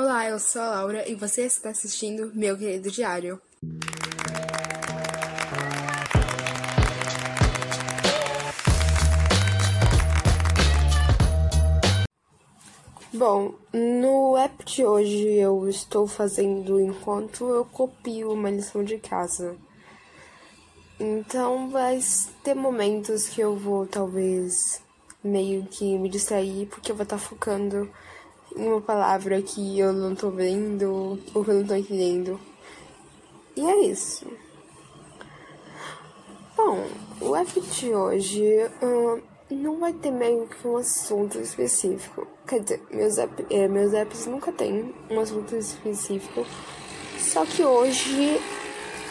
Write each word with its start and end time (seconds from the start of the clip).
Olá, 0.00 0.28
eu 0.28 0.38
sou 0.38 0.62
a 0.62 0.70
Laura 0.70 1.08
e 1.08 1.16
você 1.16 1.42
está 1.42 1.70
assistindo 1.70 2.30
Meu 2.32 2.56
Querido 2.56 2.88
Diário. 2.88 3.42
Bom, 13.12 13.56
no 13.72 14.36
app 14.36 14.64
de 14.64 14.86
hoje 14.86 15.30
eu 15.30 15.68
estou 15.68 16.06
fazendo 16.06 16.80
enquanto 16.80 17.48
eu 17.48 17.64
copio 17.64 18.30
uma 18.30 18.50
lição 18.50 18.84
de 18.84 18.98
casa. 18.98 19.56
Então 21.00 21.70
vai 21.70 21.98
ter 22.44 22.54
momentos 22.54 23.28
que 23.28 23.40
eu 23.40 23.56
vou 23.56 23.84
talvez 23.84 24.80
meio 25.24 25.66
que 25.66 25.98
me 25.98 26.08
distrair 26.08 26.66
porque 26.66 26.92
eu 26.92 26.94
vou 26.94 27.02
estar 27.02 27.18
focando 27.18 27.90
uma 28.58 28.80
palavra 28.80 29.40
que 29.40 29.78
eu 29.78 29.92
não 29.92 30.14
tô 30.14 30.30
vendo 30.30 31.18
ou 31.32 31.44
que 31.44 31.50
eu 31.50 31.54
não 31.54 31.66
tô 31.66 31.74
entendendo. 31.74 32.40
E 33.56 33.60
é 33.60 33.84
isso. 33.86 34.26
Bom, 36.56 36.84
o 37.20 37.36
F 37.36 37.60
de 37.60 37.94
hoje 37.94 38.42
uh, 38.82 39.22
não 39.48 39.78
vai 39.78 39.92
ter 39.92 40.10
meio 40.10 40.46
que 40.48 40.66
um 40.66 40.76
assunto 40.76 41.38
específico. 41.38 42.26
Quer 42.46 42.60
dizer, 42.60 42.82
meus, 42.90 43.16
app, 43.18 43.46
é, 43.48 43.68
meus 43.68 43.94
apps 43.94 44.26
nunca 44.26 44.50
tem 44.50 44.92
um 45.08 45.20
assunto 45.20 45.54
específico. 45.54 46.44
Só 47.18 47.46
que 47.46 47.64
hoje 47.64 48.40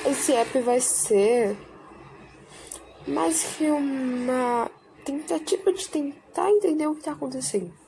esse 0.06 0.34
app 0.34 0.60
vai 0.60 0.82
ser 0.82 1.58
mais 3.08 3.44
que 3.44 3.70
uma 3.70 4.70
tentativa 5.06 5.72
de 5.72 5.88
tentar 5.88 6.52
entender 6.52 6.88
o 6.88 6.96
que 6.96 7.04
tá 7.04 7.14
acontecendo 7.14 7.87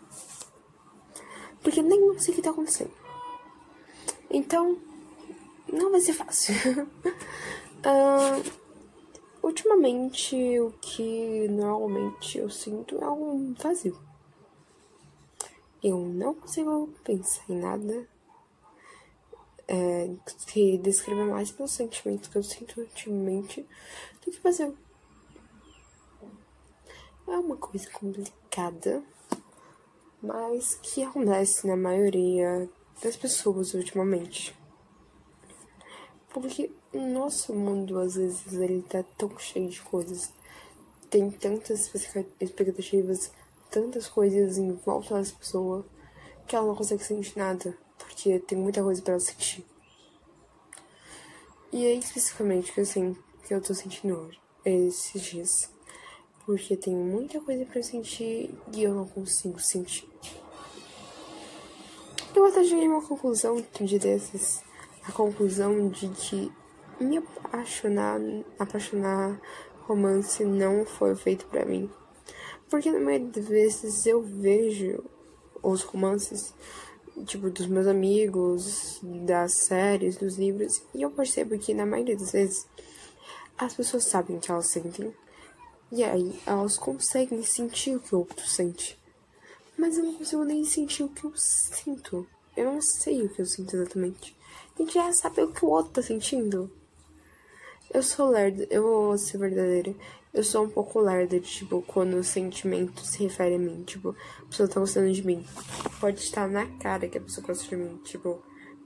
porque 1.62 1.82
nem 1.82 2.00
eu 2.00 2.20
sei 2.20 2.34
o 2.34 2.36
que 2.36 2.42
tá 2.42 2.52
acontecendo. 2.52 2.92
Então, 4.30 4.78
não 5.72 5.92
vai 5.92 6.00
ser 6.00 6.14
fácil. 6.14 6.54
uh, 7.86 8.52
ultimamente, 9.42 10.36
o 10.60 10.72
que 10.82 11.48
normalmente 11.50 12.38
eu 12.38 12.50
sinto 12.50 12.98
é 13.04 13.10
um 13.10 13.54
vazio. 13.54 14.00
Eu 15.84 15.98
não 15.98 16.34
consigo 16.34 16.90
pensar 17.04 17.44
em 17.50 17.58
nada 17.60 18.08
é, 19.68 20.10
que 20.48 20.78
descreva 20.80 21.26
mais 21.26 21.56
meus 21.58 21.72
sentimentos 21.72 22.28
que 22.28 22.38
eu 22.38 22.44
sinto 22.44 22.82
ultimamente 22.82 23.66
do 24.26 24.32
que 24.32 24.40
vazio. 24.42 24.76
É 27.28 27.38
uma 27.38 27.56
coisa 27.56 27.90
complicada 27.92 29.04
mas 30.22 30.76
que 30.76 31.04
acontece 31.04 31.66
na 31.68 31.76
maioria 31.76 32.70
das 33.02 33.16
pessoas 33.16 33.74
ultimamente. 33.74 34.56
Porque 36.34 36.72
o 36.94 37.02
nosso 37.02 37.54
mundo, 37.54 38.00
às 38.00 38.16
vezes, 38.16 38.54
ele 38.54 38.82
tá 38.84 39.04
tão 39.18 39.38
cheio 39.40 39.70
de 39.70 39.82
coisas, 39.82 40.32
tem 41.10 41.32
tantas 41.32 41.92
expectativas, 42.40 43.32
tantas 43.70 44.08
coisas 44.08 44.58
em 44.58 44.74
volta 44.74 45.16
das 45.16 45.32
pessoas, 45.32 45.86
que 46.48 46.56
ela 46.56 46.68
não 46.68 46.76
consegue 46.76 47.04
sentir 47.04 47.38
nada, 47.38 47.78
porque 47.98 48.40
tem 48.40 48.58
muita 48.58 48.84
coisa 48.84 49.02
para 49.02 49.14
ela 49.14 49.20
sentir. 49.20 49.66
E 51.72 51.86
é 51.86 51.94
especificamente 51.94 52.72
que, 52.72 52.82
assim, 52.82 53.16
que 53.48 53.54
eu 53.54 53.62
tô 53.62 53.74
sentindo 53.74 54.16
hoje, 54.16 54.40
esses 54.66 55.22
dias 55.22 55.72
porque 56.50 56.76
tenho 56.76 56.98
muita 56.98 57.40
coisa 57.40 57.64
para 57.64 57.84
sentir 57.84 58.50
e 58.74 58.82
eu 58.82 58.96
não 58.96 59.06
consigo 59.06 59.60
sentir. 59.60 60.10
Eu 62.36 62.44
até 62.44 62.64
cheguei 62.64 62.88
a 62.88 62.90
uma 62.90 63.04
conclusão 63.04 63.64
de 63.80 64.00
desses, 64.00 64.64
a 65.04 65.12
conclusão 65.12 65.90
de 65.90 66.08
que 66.08 66.52
me 67.00 67.18
apaixonar, 67.18 68.20
apaixonar 68.58 69.40
romance 69.82 70.44
não 70.44 70.88
foi 70.88 71.16
feito 71.16 71.46
para 71.46 71.66
mim. 71.66 71.88
Porque 72.68 72.90
na 72.90 73.00
maioria 73.00 73.28
das 73.28 73.48
vezes 73.48 74.08
eu 74.08 74.20
vejo 74.20 75.04
os 75.62 75.84
romances, 75.84 76.52
tipo, 77.28 77.52
dos 77.52 77.68
meus 77.68 77.86
amigos, 77.86 79.00
das 79.04 79.54
séries, 79.66 80.18
dos 80.18 80.36
livros, 80.36 80.82
e 80.96 81.04
eu 81.04 81.12
percebo 81.12 81.60
que 81.60 81.76
na 81.76 81.86
maioria 81.86 82.18
das 82.18 82.32
vezes 82.32 82.68
as 83.56 83.76
pessoas 83.76 84.06
sabem 84.06 84.40
que 84.40 84.50
elas 84.50 84.72
sentem, 84.72 85.14
e 85.92 86.04
aí 86.04 86.40
elas 86.46 86.78
conseguem 86.78 87.44
sentir 87.44 87.96
o 87.96 88.00
que 88.00 88.14
o 88.14 88.20
outro 88.20 88.48
sente. 88.48 88.98
Mas 89.78 89.98
eu 89.98 90.04
não 90.04 90.14
consigo 90.14 90.44
nem 90.44 90.64
sentir 90.64 91.04
o 91.04 91.10
que 91.10 91.24
eu 91.24 91.34
sinto. 91.36 92.28
Eu 92.56 92.66
não 92.66 92.82
sei 92.82 93.24
o 93.24 93.30
que 93.30 93.42
eu 93.42 93.46
sinto 93.46 93.76
exatamente. 93.76 94.36
A 94.76 94.82
gente 94.82 94.94
já 94.94 95.12
sabe 95.14 95.42
o 95.42 95.52
que 95.52 95.66
o 95.66 95.70
outro 95.70 95.94
tá 95.94 96.02
sentindo. 96.02 96.70
Eu 97.92 98.04
sou 98.04 98.30
lerda, 98.30 98.68
eu 98.70 98.84
vou 98.84 99.18
ser 99.18 99.38
verdadeira. 99.38 99.96
Eu 100.32 100.44
sou 100.44 100.64
um 100.64 100.70
pouco 100.70 101.00
lerda, 101.00 101.40
tipo, 101.40 101.82
quando 101.88 102.16
o 102.18 102.24
sentimento 102.24 103.04
se 103.04 103.24
refere 103.24 103.56
a 103.56 103.60
mim. 103.60 103.84
Tipo, 103.84 104.16
a 104.40 104.46
pessoa 104.46 104.70
tá 104.70 104.80
gostando 104.80 105.12
de 105.12 105.26
mim. 105.26 105.44
Pode 106.00 106.20
estar 106.20 106.48
na 106.48 106.68
cara 106.78 107.08
que 107.08 107.18
a 107.18 107.22
pessoa 107.22 107.48
gosta 107.48 107.68
de 107.68 107.76
mim. 107.76 107.98
Tipo, 108.04 108.44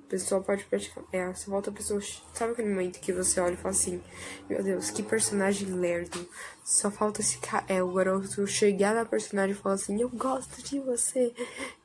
pessoa 0.09 0.41
pode 0.41 0.64
praticar. 0.66 1.03
É, 1.12 1.28
você 1.28 1.50
volta 1.50 1.69
a 1.69 1.74
pessoa. 1.74 2.00
Sabe 2.34 2.53
aquele 2.53 2.69
momento 2.69 3.00
que 3.00 3.12
você 3.12 3.40
olha 3.40 3.53
e 3.53 3.58
fala 3.58 3.74
assim: 3.74 4.02
Meu 4.50 4.64
Deus, 4.64 4.91
que 4.91 5.03
personagem 5.03 5.68
lerdo. 5.69 6.28
Só 6.64 6.91
falta 6.91 7.22
esse 7.22 7.38
cara. 7.40 7.66
É, 7.68 7.81
o 7.81 7.91
garoto 7.91 8.46
chegar 8.47 8.94
na 8.94 9.06
personagem 9.06 9.56
e 9.56 9.58
falar 9.58 9.75
assim: 9.75 10.02
Eu 10.02 10.09
gosto 10.09 10.62
de 10.62 10.80
você. 10.80 11.34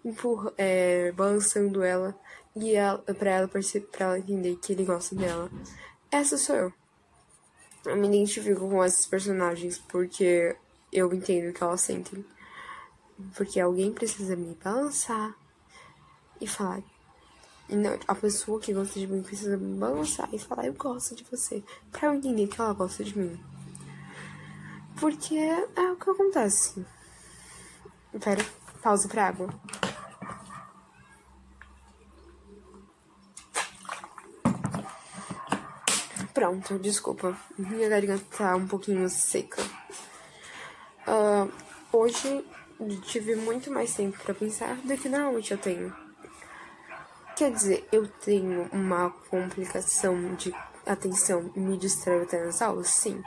Empurra, 0.05 0.53
é, 0.57 1.13
balançando 1.13 1.83
ela. 1.83 2.19
E 2.55 2.75
ela, 2.75 2.99
pra, 2.99 3.31
ela, 3.31 3.49
pra 3.49 3.61
ela 4.05 4.19
entender 4.19 4.57
que 4.57 4.73
ele 4.73 4.85
gosta 4.85 5.15
dela. 5.15 5.51
Essa 6.11 6.37
sou 6.37 6.57
eu. 6.57 6.73
Eu 7.87 7.97
me 7.97 8.09
identifico 8.09 8.69
com 8.69 8.85
esses 8.85 9.07
personagens 9.07 9.79
porque 9.79 10.57
eu 10.93 11.13
entendo 11.13 11.51
o 11.51 11.53
que 11.53 11.63
elas 11.63 11.81
sentem. 11.81 12.25
Porque 13.37 13.61
alguém 13.61 13.93
precisa 13.93 14.37
me 14.37 14.57
balançar 14.63 15.35
e 16.41 16.47
falar 16.47 16.83
não, 17.77 17.99
a 18.07 18.15
pessoa 18.15 18.61
que 18.61 18.73
gosta 18.73 18.99
de 18.99 19.07
mim 19.07 19.23
precisa 19.23 19.57
me 19.57 19.79
balançar 19.79 20.29
e 20.33 20.39
falar, 20.39 20.67
eu 20.67 20.73
gosto 20.73 21.15
de 21.15 21.25
você. 21.25 21.63
Pra 21.93 22.09
eu 22.09 22.15
entender 22.15 22.47
que 22.47 22.61
ela 22.61 22.73
gosta 22.73 23.05
de 23.05 23.17
mim. 23.19 23.39
Porque 24.99 25.37
é 25.37 25.93
o 25.93 25.97
que 25.97 26.11
acontece. 26.11 26.85
Pera, 28.21 28.45
pausa 28.83 29.07
pra 29.07 29.29
água. 29.29 29.49
Pronto, 36.33 36.79
desculpa. 36.79 37.37
Minha 37.59 37.89
garganta 37.89 38.25
tá 38.37 38.57
um 38.57 38.67
pouquinho 38.67 39.09
seca. 39.11 39.63
Uh, 41.07 41.51
hoje 41.93 42.45
tive 43.03 43.35
muito 43.35 43.71
mais 43.71 43.95
tempo 43.95 44.19
para 44.23 44.35
pensar 44.35 44.77
do 44.77 44.97
que 44.97 45.09
normalmente 45.09 45.53
eu 45.53 45.59
tenho. 45.59 46.08
Quer 47.39 47.53
dizer, 47.53 47.89
eu 47.93 48.09
tenho 48.09 48.69
uma 48.73 49.11
complicação 49.31 50.35
de 50.35 50.53
atenção 50.85 51.53
e 51.55 51.61
me 51.61 51.77
distraio 51.77 52.25
até 52.25 52.45
nas 52.45 52.61
aulas? 52.61 52.89
Sim. 52.89 53.23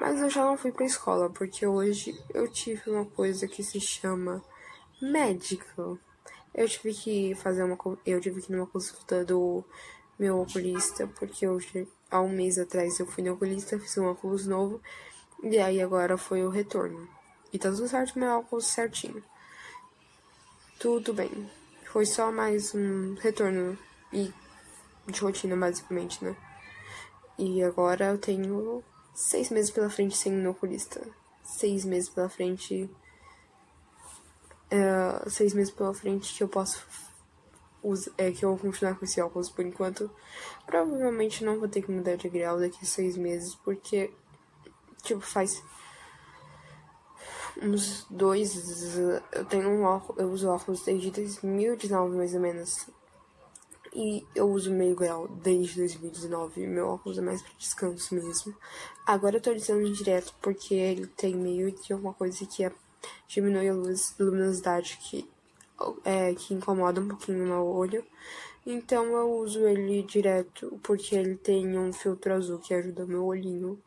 Mas 0.00 0.20
eu 0.20 0.28
já 0.28 0.44
não 0.44 0.58
fui 0.58 0.72
pra 0.72 0.84
escola, 0.84 1.30
porque 1.30 1.64
hoje 1.64 2.20
eu 2.34 2.50
tive 2.50 2.90
uma 2.90 3.04
coisa 3.04 3.46
que 3.46 3.62
se 3.62 3.78
chama 3.78 4.42
médico. 5.00 5.96
Eu 6.52 6.68
tive 6.68 6.92
que 6.92 7.36
fazer 7.36 7.62
uma. 7.62 7.78
Eu 8.04 8.20
tive 8.20 8.42
que 8.42 8.52
ir 8.52 8.56
numa 8.56 8.66
consulta 8.66 9.24
do 9.24 9.64
meu 10.18 10.40
oculista, 10.40 11.06
porque 11.06 11.46
hoje, 11.46 11.86
há 12.10 12.20
um 12.20 12.30
mês 12.30 12.58
atrás, 12.58 12.98
eu 12.98 13.06
fui 13.06 13.22
no 13.22 13.34
oculista, 13.34 13.78
fiz 13.78 13.96
um 13.96 14.06
óculos 14.06 14.44
novo, 14.44 14.82
e 15.40 15.56
aí 15.60 15.80
agora 15.80 16.18
foi 16.18 16.42
o 16.44 16.50
retorno. 16.50 17.08
E 17.52 17.60
tá 17.60 17.70
tudo 17.70 17.86
certo, 17.86 18.18
meu 18.18 18.38
óculos 18.38 18.66
certinho. 18.66 19.22
Tudo 20.80 21.14
bem. 21.14 21.61
Foi 21.92 22.06
só 22.06 22.32
mais 22.32 22.74
um 22.74 23.16
retorno 23.16 23.78
e 24.10 24.32
de 25.06 25.20
rotina, 25.20 25.54
basicamente, 25.54 26.24
né? 26.24 26.34
E 27.38 27.62
agora 27.62 28.06
eu 28.06 28.18
tenho 28.18 28.82
seis 29.14 29.50
meses 29.50 29.70
pela 29.70 29.90
frente 29.90 30.16
sem 30.16 30.32
um 30.32 30.48
oculista. 30.48 31.06
Seis 31.44 31.84
meses 31.84 32.08
pela 32.08 32.30
frente. 32.30 32.88
É, 34.70 35.28
seis 35.28 35.52
meses 35.52 35.70
pela 35.70 35.92
frente 35.92 36.32
que 36.32 36.42
eu 36.42 36.48
posso. 36.48 36.82
Usar, 37.82 38.10
é, 38.16 38.32
que 38.32 38.42
eu 38.42 38.56
vou 38.56 38.70
continuar 38.70 38.94
com 38.94 39.04
esse 39.04 39.20
óculos 39.20 39.50
por 39.50 39.62
enquanto. 39.62 40.10
Provavelmente 40.64 41.44
não 41.44 41.58
vou 41.58 41.68
ter 41.68 41.82
que 41.82 41.92
mudar 41.92 42.16
de 42.16 42.26
grau 42.30 42.58
daqui 42.58 42.78
a 42.80 42.86
seis 42.86 43.18
meses, 43.18 43.54
porque. 43.56 44.10
Tipo, 45.02 45.20
faz 45.20 45.62
uns 47.60 48.06
dois. 48.10 48.96
Eu 49.32 49.44
tenho 49.46 49.68
um 49.68 49.82
óculos, 49.82 50.20
eu 50.20 50.30
uso 50.30 50.48
óculos 50.48 50.82
desde 50.84 51.10
2019 51.10 52.16
mais 52.16 52.34
ou 52.34 52.40
menos. 52.40 52.86
E 53.94 54.24
eu 54.34 54.48
uso 54.50 54.70
meio 54.70 54.96
grau 54.96 55.28
desde 55.28 55.76
2019. 55.76 56.66
Meu 56.66 56.88
óculos 56.88 57.18
é 57.18 57.20
mais 57.20 57.42
para 57.42 57.52
descanso 57.58 58.14
mesmo. 58.14 58.54
Agora 59.06 59.36
eu 59.36 59.40
tô 59.40 59.52
usando 59.52 59.92
direto 59.92 60.34
porque 60.40 60.74
ele 60.74 61.06
tem 61.06 61.34
meio 61.34 61.72
que 61.72 61.92
uma 61.92 62.14
coisa 62.14 62.46
que 62.46 62.64
é, 62.64 62.72
diminui 63.28 63.68
a 63.68 63.74
luz, 63.74 64.14
luminosidade 64.18 64.98
que 65.02 65.28
é, 66.04 66.34
que 66.34 66.54
incomoda 66.54 67.00
um 67.00 67.08
pouquinho 67.08 67.44
meu 67.44 67.66
olho. 67.66 68.04
Então 68.64 69.04
eu 69.16 69.30
uso 69.38 69.66
ele 69.66 70.02
direto 70.02 70.78
porque 70.82 71.16
ele 71.16 71.34
tem 71.34 71.76
um 71.76 71.92
filtro 71.92 72.32
azul 72.32 72.58
que 72.58 72.72
ajuda 72.72 73.04
meu 73.04 73.24
olhinho. 73.24 73.78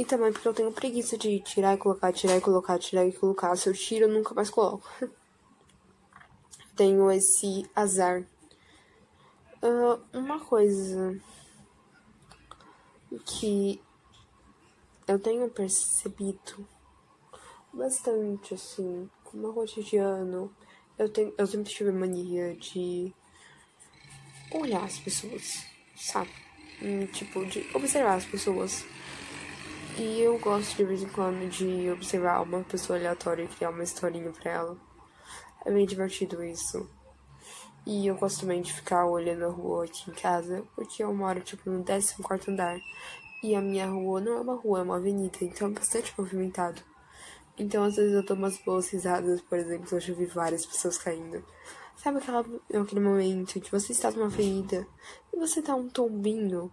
E 0.00 0.04
também 0.06 0.32
porque 0.32 0.48
eu 0.48 0.54
tenho 0.54 0.72
preguiça 0.72 1.18
de 1.18 1.40
tirar 1.40 1.74
e 1.74 1.76
colocar, 1.76 2.10
tirar 2.10 2.34
e 2.34 2.40
colocar, 2.40 2.78
tirar 2.78 3.04
e 3.04 3.12
colocar. 3.12 3.54
Se 3.54 3.68
eu 3.68 3.74
tiro, 3.74 4.06
eu 4.06 4.08
nunca 4.08 4.32
mais 4.32 4.48
coloco. 4.48 4.88
tenho 6.74 7.12
esse 7.12 7.70
azar. 7.76 8.24
Uh, 9.62 10.00
uma 10.14 10.40
coisa 10.40 11.20
que 13.26 13.78
eu 15.06 15.18
tenho 15.18 15.50
percebido 15.50 16.66
bastante 17.70 18.54
assim, 18.54 19.06
no 19.34 19.40
meu 19.42 19.52
cotidiano, 19.52 20.50
eu, 20.98 21.10
tenho, 21.10 21.34
eu 21.36 21.46
sempre 21.46 21.70
tive 21.70 21.92
mania 21.92 22.56
de 22.56 23.12
olhar 24.50 24.82
as 24.82 24.98
pessoas, 24.98 25.66
sabe? 25.94 26.30
Hum, 26.80 27.04
tipo, 27.08 27.44
de 27.44 27.68
observar 27.74 28.14
as 28.14 28.24
pessoas. 28.24 28.82
E 29.98 30.20
eu 30.20 30.38
gosto 30.38 30.76
de 30.76 30.84
vez 30.84 31.02
em 31.02 31.08
quando 31.08 31.48
de 31.50 31.90
observar 31.90 32.42
uma 32.42 32.62
pessoa 32.62 32.98
aleatória 32.98 33.42
e 33.42 33.48
criar 33.48 33.70
uma 33.70 33.82
historinha 33.82 34.30
pra 34.30 34.50
ela. 34.50 34.76
É 35.64 35.70
bem 35.70 35.86
divertido 35.86 36.42
isso. 36.42 36.88
E 37.86 38.06
eu 38.06 38.14
gosto 38.16 38.40
também 38.40 38.62
de 38.62 38.72
ficar 38.72 39.06
olhando 39.06 39.44
a 39.44 39.48
rua 39.48 39.84
aqui 39.84 40.10
em 40.10 40.14
casa, 40.14 40.64
porque 40.74 41.02
eu 41.02 41.14
moro, 41.14 41.40
tipo, 41.40 41.68
no 41.68 41.82
14 41.82 42.14
andar. 42.48 42.78
E 43.42 43.54
a 43.54 43.60
minha 43.60 43.86
rua 43.86 44.20
não 44.20 44.32
é 44.38 44.40
uma 44.40 44.54
rua, 44.54 44.80
é 44.80 44.82
uma 44.82 44.96
avenida, 44.96 45.38
então 45.40 45.68
é 45.68 45.72
bastante 45.72 46.14
movimentado. 46.16 46.82
Então, 47.58 47.84
às 47.84 47.96
vezes 47.96 48.12
eu 48.14 48.22
dou 48.22 48.36
umas 48.36 48.58
boas 48.58 48.88
risadas, 48.90 49.40
por 49.42 49.58
exemplo, 49.58 49.88
eu 49.92 50.00
já 50.00 50.14
vi 50.14 50.26
várias 50.26 50.64
pessoas 50.64 50.98
caindo. 50.98 51.44
Sabe 51.96 52.18
aquela, 52.18 52.40
aquele 52.74 53.00
momento 53.00 53.60
que 53.60 53.70
você 53.70 53.92
está 53.92 54.10
numa 54.10 54.26
avenida 54.26 54.86
e 55.32 55.38
você 55.38 55.60
tá 55.60 55.74
um 55.74 55.88
tombinho 55.88 56.72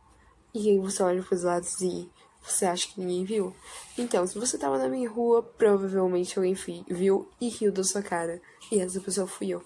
e 0.53 0.69
aí 0.69 0.79
você 0.79 1.03
olha 1.03 1.21
pros 1.21 1.43
lados 1.43 1.81
e 1.81 2.09
você 2.47 2.65
acha 2.65 2.87
que 2.87 2.99
ninguém 2.99 3.25
viu? 3.25 3.55
Então, 3.97 4.25
se 4.25 4.37
você 4.39 4.57
tava 4.57 4.77
na 4.77 4.87
minha 4.87 5.09
rua, 5.09 5.43
provavelmente 5.43 6.37
alguém 6.37 6.55
viu 6.87 7.29
e 7.39 7.49
riu 7.49 7.71
da 7.71 7.83
sua 7.83 8.01
cara. 8.01 8.41
E 8.71 8.79
essa 8.79 8.99
pessoa 8.99 9.27
fui 9.27 9.49
eu. 9.49 9.63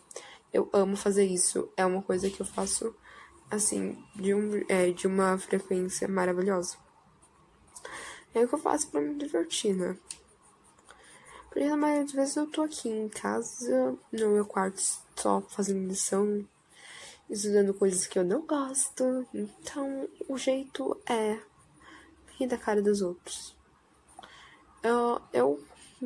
Eu 0.53 0.69
amo 0.73 0.95
fazer 0.95 1.25
isso. 1.25 1.69
É 1.77 1.85
uma 1.85 2.01
coisa 2.01 2.29
que 2.29 2.41
eu 2.41 2.45
faço, 2.45 2.93
assim, 3.49 3.97
de, 4.15 4.33
um, 4.33 4.63
é, 4.67 4.91
de 4.91 5.07
uma 5.07 5.37
frequência 5.37 6.07
maravilhosa. 6.07 6.75
É 8.33 8.43
o 8.43 8.47
que 8.47 8.55
eu 8.55 8.59
faço 8.59 8.89
pra 8.89 9.01
me 9.01 9.15
divertir, 9.15 9.75
né? 9.75 9.97
Porque 11.49 11.67
na 11.67 11.75
maioria 11.75 12.03
das 12.05 12.13
vezes 12.13 12.35
eu 12.37 12.47
tô 12.47 12.61
aqui 12.61 12.87
em 12.87 13.09
casa, 13.09 13.97
no 14.11 14.29
meu 14.29 14.45
quarto, 14.45 14.81
só 15.17 15.41
fazendo 15.49 15.85
lição, 15.85 16.47
estudando 17.29 17.73
coisas 17.73 18.07
que 18.07 18.17
eu 18.17 18.23
não 18.23 18.45
gosto. 18.45 19.27
Então, 19.33 20.07
o 20.29 20.37
jeito 20.37 20.97
é 21.05 21.37
da 22.47 22.57
cara 22.57 22.81
dos 22.81 23.01
outros. 23.01 23.55
Eu, 24.83 25.21
eu 25.31 25.63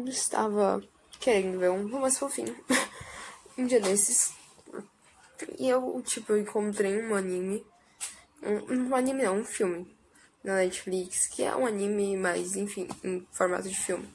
estava 0.08 0.84
querendo 1.20 1.60
ver 1.60 1.70
um 1.70 1.90
romance 1.90 2.20
fofinho 2.20 2.56
um 3.58 3.66
dia 3.66 3.80
desses. 3.80 4.34
E 5.58 5.70
eu, 5.70 6.02
tipo, 6.06 6.36
encontrei 6.36 7.02
um 7.02 7.16
anime. 7.16 7.66
Um, 8.44 8.90
um 8.90 8.96
anime 8.96 9.24
não, 9.24 9.40
um 9.40 9.46
filme 9.46 9.96
na 10.44 10.58
Netflix, 10.58 11.28
que 11.28 11.44
é 11.44 11.56
um 11.56 11.66
anime, 11.66 12.16
mas 12.16 12.56
enfim, 12.56 12.88
em 13.04 13.26
formato 13.32 13.68
de 13.68 13.76
filme. 13.76 14.08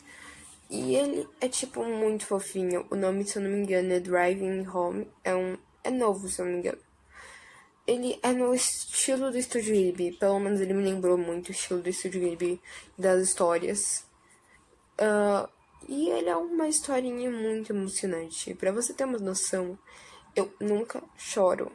E 0.70 0.94
ele 0.94 1.28
é 1.40 1.48
tipo 1.48 1.84
muito 1.84 2.26
fofinho. 2.26 2.86
O 2.90 2.94
nome, 2.94 3.26
se 3.26 3.36
eu 3.36 3.42
não 3.42 3.50
me 3.50 3.58
engano, 3.58 3.92
é 3.92 3.98
Driving 3.98 4.66
Home. 4.68 5.08
É 5.24 5.34
um 5.34 5.58
é 5.82 5.90
novo, 5.90 6.28
se 6.28 6.40
eu 6.40 6.46
não 6.46 6.52
me 6.52 6.58
engano. 6.60 6.78
Ele 7.90 8.20
é 8.22 8.32
no 8.32 8.54
estilo 8.54 9.32
do 9.32 9.36
Estúdio 9.36 9.74
Ghibli. 9.74 10.12
Pelo 10.12 10.38
menos 10.38 10.60
ele 10.60 10.72
me 10.72 10.84
lembrou 10.84 11.18
muito 11.18 11.48
o 11.48 11.50
estilo 11.50 11.82
do 11.82 11.88
Estúdio 11.88 12.20
Ghibli 12.20 12.62
das 12.96 13.20
histórias. 13.20 14.06
Uh, 14.94 15.48
e 15.88 16.08
ele 16.08 16.28
é 16.28 16.36
uma 16.36 16.68
historinha 16.68 17.28
muito 17.28 17.72
emocionante. 17.72 18.54
Para 18.54 18.70
você 18.70 18.94
ter 18.94 19.02
uma 19.02 19.18
noção, 19.18 19.76
eu 20.36 20.54
nunca 20.60 21.02
choro 21.18 21.72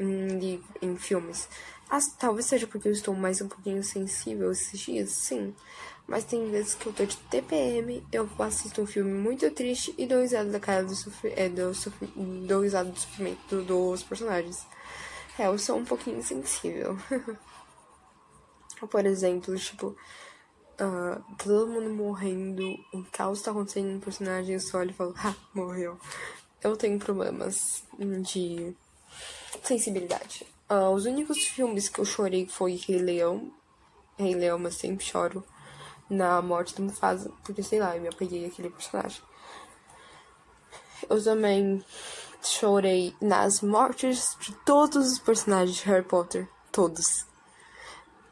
em, 0.00 0.60
em 0.82 0.96
filmes. 0.96 1.48
As, 1.88 2.12
talvez 2.16 2.46
seja 2.46 2.66
porque 2.66 2.88
eu 2.88 2.92
estou 2.92 3.14
mais 3.14 3.40
um 3.40 3.46
pouquinho 3.46 3.84
sensível 3.84 4.50
esses 4.50 4.80
dias, 4.80 5.10
sim. 5.10 5.54
Mas 6.08 6.24
tem 6.24 6.50
vezes 6.50 6.74
que 6.74 6.86
eu 6.88 6.92
tô 6.92 7.04
de 7.04 7.16
TPM, 7.16 8.04
eu 8.10 8.28
assisto 8.40 8.82
um 8.82 8.86
filme 8.86 9.12
muito 9.12 9.48
triste 9.52 9.94
e 9.96 10.06
dou 10.06 10.22
risada 10.22 10.50
da 10.50 10.58
cara 10.58 10.82
do, 10.82 10.96
sofri 10.96 11.32
é, 11.36 11.48
do, 11.48 11.70
dou 12.48 12.62
risada 12.62 12.90
do 12.90 12.98
sofrimento 12.98 13.62
dos 13.62 14.02
personagens. 14.02 14.66
É, 15.38 15.46
eu 15.46 15.58
sou 15.58 15.78
um 15.78 15.84
pouquinho 15.84 16.22
sensível. 16.22 16.96
Por 18.90 19.06
exemplo, 19.06 19.56
tipo, 19.56 19.96
uh, 20.80 21.36
todo 21.38 21.70
mundo 21.70 21.90
morrendo, 21.90 22.62
um 22.92 23.02
caos 23.04 23.40
tá 23.40 23.50
acontecendo 23.50 23.88
em 23.88 23.96
um 23.96 24.00
personagem, 24.00 24.54
eu 24.54 24.60
só 24.60 24.78
olho 24.78 24.90
e 24.90 24.94
falo, 24.94 25.14
ah, 25.18 25.34
morreu. 25.54 25.98
Eu 26.62 26.76
tenho 26.76 26.98
problemas 26.98 27.82
de 27.98 28.74
sensibilidade. 29.62 30.46
Uh, 30.70 30.90
os 30.90 31.06
únicos 31.06 31.38
filmes 31.38 31.88
que 31.88 31.98
eu 31.98 32.04
chorei 32.04 32.46
foi 32.46 32.76
Rei 32.76 32.98
Leão. 32.98 33.52
Rei 34.18 34.34
Leão, 34.34 34.58
mas 34.58 34.74
sempre 34.74 35.04
choro 35.04 35.44
na 36.10 36.42
morte 36.42 36.74
do 36.74 36.82
Mufasa, 36.82 37.32
porque 37.42 37.62
sei 37.62 37.80
lá, 37.80 37.96
eu 37.96 38.02
me 38.02 38.08
apeguei 38.08 38.44
àquele 38.46 38.68
personagem. 38.68 39.22
Eu 41.08 41.22
também 41.22 41.82
chorei 42.42 43.14
nas 43.20 43.60
mortes 43.60 44.36
de 44.40 44.52
todos 44.64 45.12
os 45.12 45.18
personagens 45.18 45.76
de 45.76 45.84
Harry 45.84 46.04
Potter. 46.04 46.48
Todos. 46.70 47.26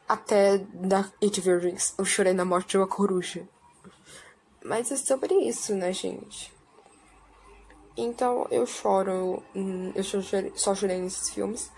Até 0.07 0.57
da 0.57 1.09
It 1.21 1.39
Virgins. 1.39 1.93
Eu 1.97 2.05
chorei 2.05 2.33
na 2.33 2.45
morte 2.45 2.69
de 2.69 2.77
uma 2.77 2.87
coruja. 2.87 3.47
Mas 4.63 4.91
é 4.91 4.97
sobre 4.97 5.33
isso, 5.33 5.73
né, 5.73 5.93
gente? 5.93 6.53
Então 7.95 8.47
eu 8.51 8.65
choro. 8.65 9.43
Hum, 9.55 9.91
eu 9.95 10.03
só 10.55 10.75
chorei, 10.75 10.99
nesses 10.99 11.29
filmes. 11.29 11.71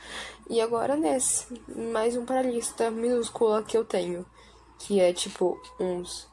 E 0.49 0.59
agora 0.61 0.95
nesse. 0.95 1.45
Mais 1.67 2.15
um 2.15 2.25
para 2.25 2.39
a 2.39 2.43
lista 2.43 2.89
minúscula 2.91 3.63
que 3.63 3.77
eu 3.77 3.85
tenho 3.85 4.25
que 4.83 4.99
é 4.99 5.13
tipo 5.13 5.61
uns. 5.79 6.31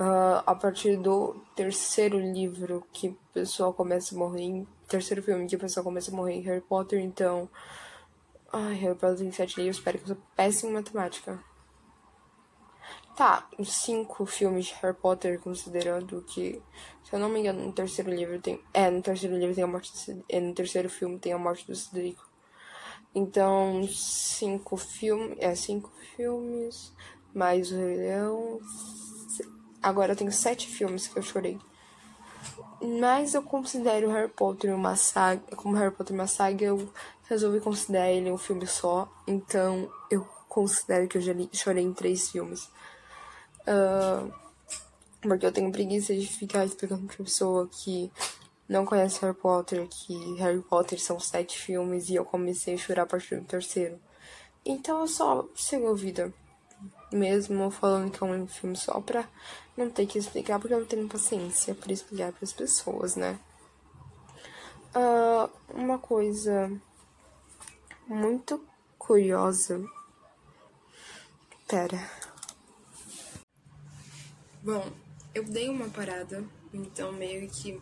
Uh, 0.00 0.42
a 0.46 0.54
partir 0.54 0.96
do 0.96 1.34
terceiro 1.56 2.20
livro 2.20 2.86
que 2.92 3.08
o 3.08 3.18
pessoal 3.32 3.72
começa 3.72 4.14
a 4.14 4.18
morrer. 4.18 4.64
Terceiro 4.86 5.22
filme 5.22 5.46
que 5.48 5.56
o 5.56 5.58
pessoal 5.58 5.82
começa 5.82 6.10
a 6.10 6.14
morrer 6.14 6.40
Harry 6.40 6.60
Potter, 6.60 7.00
então. 7.00 7.48
Ai, 8.52 8.74
Harry 8.74 8.94
Potter 8.94 9.18
tem 9.18 9.32
sete 9.32 9.56
livros, 9.56 9.78
espero 9.78 9.98
que 9.98 10.04
eu 10.04 10.14
sou 10.14 10.24
péssima 10.36 10.70
em 10.70 10.74
matemática. 10.74 11.42
Tá, 13.16 13.48
cinco 13.64 14.24
filmes 14.24 14.66
de 14.66 14.74
Harry 14.74 14.96
Potter, 14.96 15.40
considerando 15.40 16.22
que, 16.22 16.62
se 17.02 17.12
eu 17.12 17.18
não 17.18 17.28
me 17.28 17.40
engano, 17.40 17.64
no 17.64 17.72
terceiro 17.72 18.12
livro 18.12 18.40
tem. 18.40 18.62
É, 18.72 18.88
no 18.88 19.02
terceiro 19.02 19.36
livro 19.36 19.52
tem 19.56 19.64
a 19.64 19.66
morte 19.66 19.92
do, 19.92 20.24
é, 20.28 20.40
No 20.40 20.54
terceiro 20.54 20.88
filme 20.88 21.18
tem 21.18 21.32
a 21.32 21.38
morte 21.38 21.66
do 21.66 21.74
Cedrico. 21.74 22.24
Então, 23.12 23.82
cinco 23.88 24.76
filmes. 24.76 25.36
É, 25.40 25.52
cinco 25.56 25.90
filmes. 26.14 26.94
Mais 27.34 27.72
o 27.72 27.76
Rei 27.76 27.96
Leão. 27.96 28.60
Agora 29.82 30.12
eu 30.12 30.16
tenho 30.16 30.32
sete 30.32 30.68
filmes 30.68 31.06
que 31.06 31.18
eu 31.18 31.22
chorei. 31.22 31.58
Mas 33.00 33.34
eu 33.34 33.42
considero 33.42 34.10
Harry 34.10 34.28
Potter 34.28 34.74
uma 34.74 34.96
saga. 34.96 35.40
Como 35.56 35.76
Harry 35.76 35.94
Potter 35.94 36.14
uma 36.14 36.26
saga, 36.26 36.64
eu 36.64 36.88
resolvi 37.28 37.60
considerar 37.60 38.10
ele 38.10 38.30
um 38.30 38.38
filme 38.38 38.66
só. 38.66 39.08
Então 39.26 39.90
eu 40.10 40.26
considero 40.48 41.08
que 41.08 41.18
eu 41.18 41.22
já 41.22 41.32
li, 41.32 41.48
chorei 41.52 41.84
em 41.84 41.92
três 41.92 42.30
filmes. 42.30 42.68
Uh, 43.66 44.32
porque 45.20 45.44
eu 45.44 45.52
tenho 45.52 45.72
preguiça 45.72 46.14
de 46.14 46.26
ficar 46.26 46.64
explicando 46.64 47.06
pra 47.06 47.16
pessoa 47.16 47.68
que 47.68 48.10
não 48.68 48.84
conhece 48.84 49.20
Harry 49.20 49.34
Potter, 49.34 49.88
que 49.88 50.34
Harry 50.34 50.60
Potter 50.60 51.00
são 51.00 51.18
sete 51.18 51.58
filmes 51.58 52.08
e 52.08 52.14
eu 52.14 52.24
comecei 52.24 52.74
a 52.74 52.78
chorar 52.78 53.02
a 53.02 53.06
partir 53.06 53.36
do 53.36 53.44
terceiro. 53.44 53.98
Então 54.64 55.00
eu 55.00 55.08
só 55.08 55.46
sigo 55.54 55.88
a 55.88 55.94
vida. 55.94 56.32
Mesmo 57.10 57.70
falando 57.70 58.10
que 58.10 58.22
é 58.22 58.26
um 58.26 58.46
filme 58.46 58.76
só 58.76 59.00
pra 59.00 59.26
não 59.76 59.88
ter 59.90 60.06
que 60.06 60.18
explicar, 60.18 60.58
porque 60.58 60.74
eu 60.74 60.80
não 60.80 60.86
tenho 60.86 61.08
paciência 61.08 61.74
para 61.74 61.92
explicar 61.92 62.32
para 62.32 62.44
as 62.44 62.52
pessoas, 62.52 63.16
né? 63.16 63.38
Uh, 64.94 65.50
uma 65.74 65.98
coisa 65.98 66.70
muito 68.06 68.62
curiosa. 68.98 69.82
Pera. 71.66 72.10
Bom, 74.62 74.90
eu 75.34 75.44
dei 75.44 75.68
uma 75.68 75.88
parada, 75.88 76.44
então 76.72 77.12
meio 77.12 77.48
que 77.48 77.80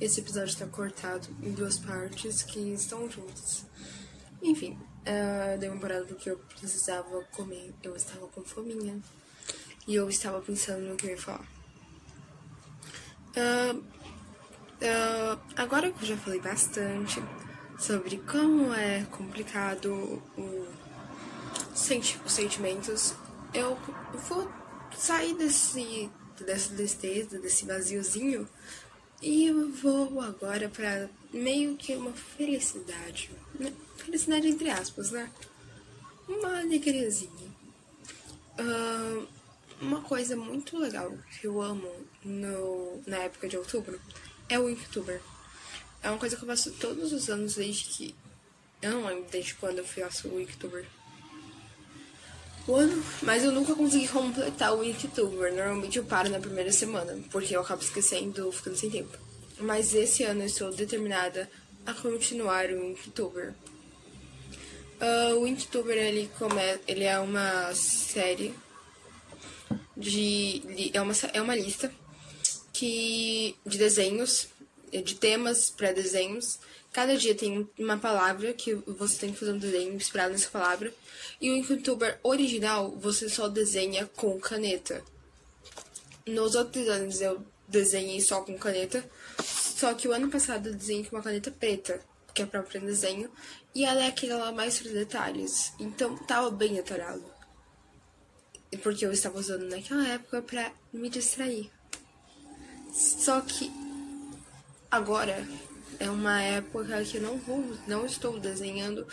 esse 0.00 0.20
episódio 0.20 0.50
está 0.50 0.66
cortado 0.66 1.28
em 1.42 1.52
duas 1.52 1.78
partes 1.78 2.42
que 2.42 2.60
estão 2.74 3.08
juntas. 3.08 3.64
Enfim, 4.42 4.78
uh, 5.06 5.58
dei 5.58 5.68
uma 5.68 5.80
parada 5.80 6.04
porque 6.04 6.30
eu 6.30 6.38
precisava 6.38 7.22
comer. 7.32 7.74
Eu 7.82 7.94
estava 7.96 8.26
com 8.28 8.42
fominha. 8.42 9.00
E 9.86 9.94
eu 9.94 10.08
estava 10.08 10.40
pensando 10.40 10.82
no 10.82 10.96
que 10.96 11.06
eu 11.06 11.10
ia 11.10 11.18
falar. 11.18 11.46
Uh, 13.36 13.82
Uh, 14.82 15.38
agora 15.56 15.92
que 15.92 16.02
eu 16.02 16.08
já 16.08 16.16
falei 16.16 16.40
bastante 16.40 17.22
sobre 17.78 18.16
como 18.18 18.74
é 18.74 19.06
complicado 19.12 20.20
o 20.36 20.66
senti 21.72 22.18
os 22.26 22.32
sentimentos, 22.32 23.14
eu 23.54 23.78
vou 24.28 24.50
sair 24.96 25.34
desse, 25.34 26.10
dessa 26.44 26.74
tristeza, 26.74 27.38
desse 27.38 27.64
vaziozinho 27.64 28.48
e 29.22 29.52
vou 29.80 30.20
agora 30.20 30.68
para 30.68 31.08
meio 31.32 31.76
que 31.76 31.94
uma 31.94 32.12
felicidade. 32.12 33.30
Né? 33.58 33.72
Felicidade 33.96 34.48
entre 34.48 34.70
aspas, 34.70 35.10
né? 35.10 35.30
Uma 36.28 36.60
alegriazinha. 36.60 37.52
Uh, 38.58 39.26
uma 39.80 40.00
coisa 40.02 40.36
muito 40.36 40.78
legal 40.78 41.12
que 41.30 41.46
eu 41.46 41.60
amo 41.60 41.90
no, 42.24 43.02
na 43.06 43.18
época 43.18 43.48
de 43.48 43.56
outubro 43.56 44.00
é 44.48 44.58
o 44.58 44.68
Inktober. 44.68 45.20
É 46.02 46.10
uma 46.10 46.18
coisa 46.18 46.36
que 46.36 46.42
eu 46.42 46.46
faço 46.46 46.70
todos 46.72 47.12
os 47.12 47.28
anos 47.28 47.54
desde 47.56 47.84
que. 47.84 48.14
Eu 48.80 48.92
não 48.92 49.06
lembro 49.06 49.26
desde 49.30 49.54
quando 49.54 49.78
eu 49.78 49.84
faço 49.84 50.28
o 50.28 50.40
Inktober. 50.40 50.86
O 52.66 52.76
ano, 52.76 53.02
mas 53.22 53.42
eu 53.42 53.50
nunca 53.50 53.74
consegui 53.74 54.06
completar 54.06 54.72
o 54.74 54.84
Inktober. 54.84 55.52
Normalmente 55.52 55.98
eu 55.98 56.04
paro 56.04 56.28
na 56.28 56.38
primeira 56.38 56.70
semana, 56.70 57.18
porque 57.30 57.56
eu 57.56 57.60
acabo 57.60 57.82
esquecendo, 57.82 58.52
ficando 58.52 58.76
sem 58.76 58.90
tempo. 58.90 59.18
Mas 59.58 59.94
esse 59.94 60.24
ano 60.24 60.42
eu 60.42 60.46
estou 60.46 60.72
determinada 60.72 61.48
a 61.86 61.94
continuar 61.94 62.66
o 62.70 62.84
Inktober. 62.90 63.54
Uh, 65.00 65.34
o 65.40 65.46
Inktober 65.46 65.96
ele, 65.96 66.30
come, 66.38 66.60
ele 66.86 67.04
é 67.04 67.18
uma 67.18 67.74
série 67.74 68.54
de 69.96 70.90
é 70.92 71.00
uma, 71.00 71.12
é 71.32 71.42
uma 71.42 71.54
lista 71.54 71.92
que 72.72 73.56
de 73.66 73.78
desenhos, 73.78 74.48
de 74.90 75.14
temas 75.14 75.70
para 75.70 75.92
desenhos. 75.92 76.58
Cada 76.92 77.16
dia 77.16 77.34
tem 77.34 77.68
uma 77.78 77.96
palavra 77.96 78.52
que 78.52 78.74
você 78.74 79.18
tem 79.18 79.32
que 79.32 79.38
fazer 79.38 79.52
um 79.52 79.58
desenho 79.58 79.94
inspirado 79.94 80.32
nessa 80.32 80.50
palavra. 80.50 80.92
E 81.40 81.50
o 81.50 81.56
Incutuber 81.56 82.18
original 82.22 82.90
você 82.90 83.28
só 83.28 83.48
desenha 83.48 84.08
com 84.16 84.38
caneta. 84.38 85.02
Nos 86.26 86.54
outros 86.54 86.88
anos 86.88 87.20
eu 87.20 87.44
desenhei 87.66 88.20
só 88.20 88.42
com 88.42 88.58
caneta. 88.58 89.04
Só 89.82 89.92
que 89.94 90.06
o 90.06 90.12
ano 90.12 90.30
passado 90.30 90.68
eu 90.68 90.74
desenhei 90.76 91.04
com 91.04 91.16
uma 91.16 91.22
caneta 91.24 91.50
preta, 91.50 92.00
que 92.32 92.40
é 92.40 92.46
própria 92.46 92.80
desenho. 92.80 93.28
E 93.74 93.84
ela 93.84 94.04
é 94.04 94.06
aquela 94.06 94.52
mais 94.52 94.78
para 94.78 94.92
detalhes. 94.92 95.72
Então 95.76 96.16
tava 96.18 96.52
bem 96.52 96.78
atorado 96.78 97.24
porque 98.80 99.04
eu 99.04 99.10
estava 99.10 99.40
usando 99.40 99.68
naquela 99.68 100.06
época 100.06 100.40
para 100.40 100.70
me 100.92 101.10
distrair. 101.10 101.68
Só 102.92 103.40
que 103.40 103.72
agora 104.88 105.44
é 105.98 106.08
uma 106.08 106.40
época 106.40 107.02
que 107.02 107.16
eu 107.16 107.22
não 107.22 107.38
vou, 107.38 107.76
não 107.88 108.06
estou 108.06 108.38
desenhando 108.38 109.04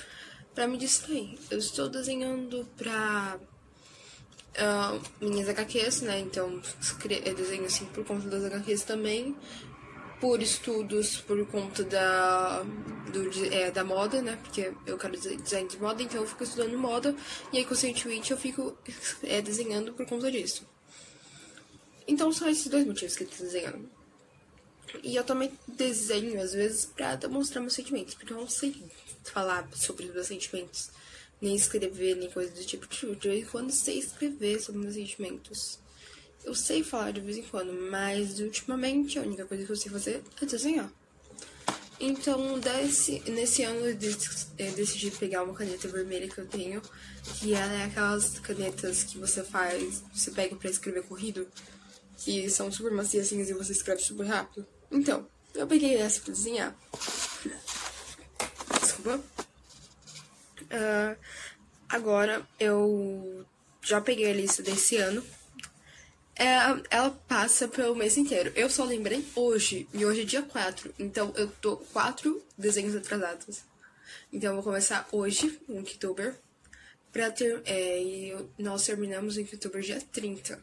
para 0.54 0.68
me 0.68 0.78
distrair. 0.78 1.36
Eu 1.50 1.58
estou 1.58 1.90
desenhando 1.90 2.64
para 2.78 3.40
uh, 3.40 4.60
ah, 4.60 5.00
minhas 5.20 5.50
HQs, 5.50 6.02
né? 6.02 6.20
Então 6.20 6.62
eu 7.26 7.34
desenho 7.34 7.66
assim 7.66 7.86
por 7.86 8.06
conta 8.06 8.30
das 8.30 8.44
HQs 8.46 8.84
também 8.84 9.36
por 10.20 10.42
estudos 10.42 11.18
por 11.18 11.46
conta 11.48 11.84
da, 11.84 12.64
do, 13.12 13.54
é, 13.54 13.72
da 13.72 13.84
moda, 13.84 14.22
né? 14.22 14.38
Porque 14.44 14.74
eu 14.86 14.98
quero 14.98 15.18
design 15.18 15.68
de 15.68 15.80
moda, 15.80 16.04
então 16.04 16.22
eu 16.22 16.28
fico 16.28 16.44
estudando 16.44 16.78
moda 16.78 17.16
e 17.54 17.58
aí 17.58 17.66
conscientemente 17.66 18.32
eu 18.32 18.38
fico 18.38 18.78
é, 19.24 19.42
desenhando 19.42 19.94
por 19.94 20.06
conta 20.06 20.32
disso. 20.32 20.68
Então 22.08 22.32
são 22.34 22.50
esses 22.50 22.68
dois 22.68 22.86
motivos 22.86 23.16
que 23.16 23.24
eu 23.24 23.28
tô 23.28 23.44
desenhando. 23.44 23.90
E 25.04 25.16
eu 25.16 25.24
também 25.24 25.52
desenho, 25.68 26.42
às 26.42 26.54
vezes, 26.54 26.86
pra 26.86 27.16
demonstrar 27.16 27.62
meus 27.62 27.74
sentimentos, 27.74 28.16
porque 28.16 28.34
eu 28.34 28.38
não 28.38 28.50
sei 28.50 28.76
falar 29.24 29.70
sobre 29.76 30.06
os 30.08 30.14
meus 30.14 30.28
sentimentos, 30.28 30.90
nem 31.40 31.56
escrever, 31.56 32.16
nem 32.16 32.30
coisa 32.30 32.52
do 32.52 32.66
tipo. 32.66 32.88
De 32.88 33.28
vez 33.28 33.44
em 33.44 33.46
quando 33.46 33.72
sei 33.72 34.00
escrever 34.00 34.60
sobre 34.60 34.82
meus 34.82 34.96
sentimentos. 34.96 35.80
Eu 36.44 36.56
sei 36.56 36.84
falar 36.84 37.12
de 37.12 37.20
vez 37.20 37.38
em 37.38 37.44
quando, 37.44 37.74
mas 37.92 38.40
ultimamente 38.40 39.20
a 39.20 39.22
única 39.22 39.46
coisa 39.46 39.66
que 39.66 39.72
eu 39.72 39.76
sei 39.76 39.92
fazer 39.92 40.24
é 40.42 40.46
desenhar. 40.46 40.92
Então, 42.00 42.58
desse, 42.60 43.20
nesse 43.30 43.64
ano 43.64 43.86
eu 43.86 43.96
decidi 44.74 45.12
pegar 45.12 45.44
uma 45.44 45.54
caneta 45.54 45.88
vermelha 45.90 46.30
que 46.30 46.38
eu 46.38 46.48
tenho, 46.48 46.82
que 47.36 47.54
ela 47.54 47.74
é 47.74 47.84
aquelas 47.86 48.40
canetas 48.40 49.04
que 49.04 49.18
você 49.18 49.44
faz, 49.44 50.02
você 50.14 50.32
pega 50.32 50.56
para 50.56 50.70
escrever 50.70 51.04
corrido, 51.04 51.46
que 52.18 52.50
são 52.50 52.72
super 52.72 52.92
macias 52.92 53.32
e 53.34 53.54
você 53.54 53.74
escreve 53.74 54.02
super 54.02 54.26
rápido. 54.26 54.66
Então, 54.90 55.28
eu 55.54 55.68
peguei 55.68 55.98
essa 55.98 56.22
pra 56.22 56.34
desenhar. 56.34 56.74
Desculpa. 58.82 59.22
Uh, 60.62 61.18
agora 61.90 62.48
eu 62.60 63.46
já 63.82 64.00
peguei 64.00 64.32
a 64.32 64.34
lista 64.34 64.64
desse 64.64 64.96
ano 64.96 65.22
é, 66.40 66.82
ela 66.90 67.12
passa 67.28 67.68
pelo 67.68 67.94
mês 67.94 68.18
inteiro. 68.18 68.52
Eu 68.56 68.70
só 68.70 68.86
lembrei 68.86 69.26
hoje, 69.36 69.88
e 69.94 70.06
hoje 70.06 70.22
é 70.22 70.26
dia 70.26 70.42
4, 70.42 70.94
então 70.98 71.34
eu 71.36 71.52
tô 71.62 71.76
quatro 71.78 72.42
desenhos 72.58 72.96
atrasados. 72.96 73.62
Então 74.32 74.52
eu 74.52 74.56
vou 74.56 74.64
começar 74.64 75.08
hoje, 75.12 75.60
no 75.68 75.80
Inktober, 75.80 76.36
pra 77.12 77.30
ter. 77.30 77.62
É, 77.66 78.02
e 78.02 78.36
nós 78.58 78.86
terminamos 78.86 79.36
o 79.36 79.42
Inktober 79.42 79.82
dia 79.82 80.02
30. 80.14 80.60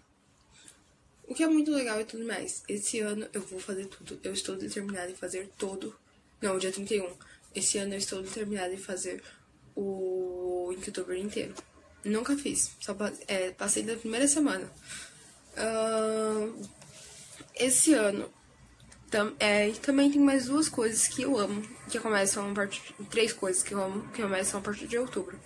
O 1.29 1.35
que 1.35 1.43
é 1.43 1.49
muito 1.49 1.71
legal 1.71 2.01
e 2.01 2.05
tudo 2.05 2.25
mais. 2.25 2.63
Esse 2.67 3.01
ano 3.01 3.29
eu 3.33 3.43
vou 3.43 3.61
fazer 3.61 3.87
tudo. 3.87 4.19
Eu 4.23 4.33
estou 4.33 4.57
determinada 4.57 5.11
em 5.11 5.15
fazer 5.15 5.51
todo. 5.59 5.95
Não, 6.41 6.59
dia 6.59 6.73
31. 6.73 7.13
Esse 7.55 7.79
ano 7.79 7.95
eu 7.95 7.99
estou 7.99 8.23
determinada 8.23 8.73
em 8.73 8.79
fazer 8.79 9.23
o 9.75 10.73
Inktober 10.73 11.19
inteiro. 11.19 11.55
Nunca 12.05 12.37
fiz. 12.37 12.71
Só 12.81 12.97
é, 13.27 13.51
passei 13.51 13.83
da 13.83 13.97
primeira 13.97 14.27
semana. 14.27 14.71
Uh, 15.57 16.69
esse 17.55 17.95
ano 17.95 18.31
tam, 19.11 19.35
é, 19.39 19.71
também 19.83 20.11
tem 20.11 20.21
mais 20.21 20.47
duas 20.47 20.69
coisas 20.69 21.09
que 21.09 21.23
eu 21.23 21.39
amo, 21.39 21.63
que 21.89 21.99
começam 21.99 22.51
a 22.51 22.55
partir. 22.55 22.95
Três 23.11 23.33
coisas 23.33 23.63
que 23.63 23.73
eu 23.73 23.83
amo, 23.83 24.09
que 24.09 24.23
começam 24.23 24.61
a 24.61 24.63
partir 24.63 24.87
de 24.87 24.99
outubro. 24.99 25.39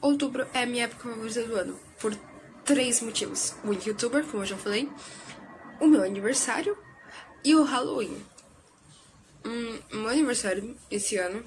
Outubro 0.00 0.46
é 0.52 0.62
a 0.62 0.66
minha 0.66 0.84
época 0.84 1.08
favorita 1.08 1.42
do 1.44 1.54
ano, 1.56 1.78
por 2.00 2.14
três 2.64 3.00
motivos: 3.00 3.54
o 3.64 3.72
Youtuber, 3.72 4.24
como 4.24 4.42
eu 4.42 4.46
já 4.46 4.56
falei, 4.56 4.88
o 5.80 5.86
meu 5.86 6.02
aniversário 6.02 6.76
e 7.44 7.54
o 7.54 7.62
Halloween. 7.62 8.22
Hum, 9.44 9.78
meu 9.92 10.08
aniversário 10.08 10.76
esse 10.90 11.16
ano 11.16 11.44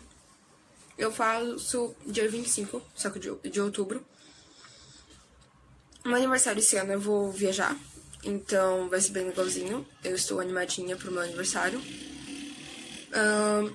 eu 0.97 1.11
faço 1.11 1.95
dia 2.05 2.29
25, 2.29 2.81
só 2.93 3.09
que 3.09 3.19
de, 3.19 3.33
de 3.49 3.59
outubro. 3.59 4.05
Meu 6.03 6.15
aniversário 6.15 6.59
esse 6.59 6.75
ano 6.77 6.93
eu 6.93 6.99
vou 6.99 7.31
viajar, 7.31 7.77
então 8.23 8.89
vai 8.89 8.99
ser 8.99 9.11
bem 9.11 9.25
legalzinho. 9.25 9.85
Eu 10.03 10.15
estou 10.15 10.39
animadinha 10.39 10.95
pro 10.95 11.11
meu 11.11 11.21
aniversário. 11.21 11.79
Uh, 13.11 13.71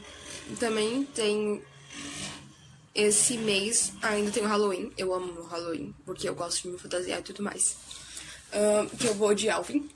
também 0.58 1.04
tem 1.04 1.62
esse 2.92 3.38
mês, 3.38 3.92
ainda 4.02 4.32
tem 4.32 4.42
o 4.42 4.48
Halloween. 4.48 4.92
Eu 4.98 5.14
amo 5.14 5.40
o 5.40 5.46
Halloween, 5.46 5.94
porque 6.04 6.28
eu 6.28 6.34
gosto 6.34 6.62
de 6.62 6.68
me 6.70 6.78
fantasiar 6.78 7.20
e 7.20 7.22
tudo 7.22 7.44
mais. 7.44 7.76
Uh, 8.48 8.96
que 8.96 9.06
eu 9.06 9.14
vou 9.14 9.32
de 9.32 9.48
Alvin 9.48 9.88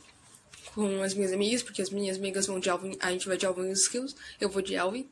com 0.72 1.02
as 1.02 1.14
minhas 1.14 1.32
amigas, 1.32 1.64
porque 1.64 1.82
as 1.82 1.90
minhas 1.90 2.16
amigas 2.16 2.46
vão 2.46 2.60
de 2.60 2.70
Alvin, 2.70 2.96
a 3.00 3.10
gente 3.10 3.26
vai 3.26 3.36
de 3.36 3.44
Alvin 3.44 3.68
e 3.68 3.72
os 3.72 3.82
Skills. 3.82 4.14
Eu 4.40 4.48
vou 4.48 4.62
de 4.62 4.76
Alvin. 4.76 5.10